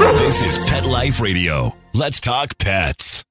This 0.00 0.40
is 0.40 0.56
Pet 0.64 0.86
Life 0.86 1.20
Radio. 1.20 1.76
Let's 1.92 2.20
talk 2.20 2.56
pets. 2.56 3.22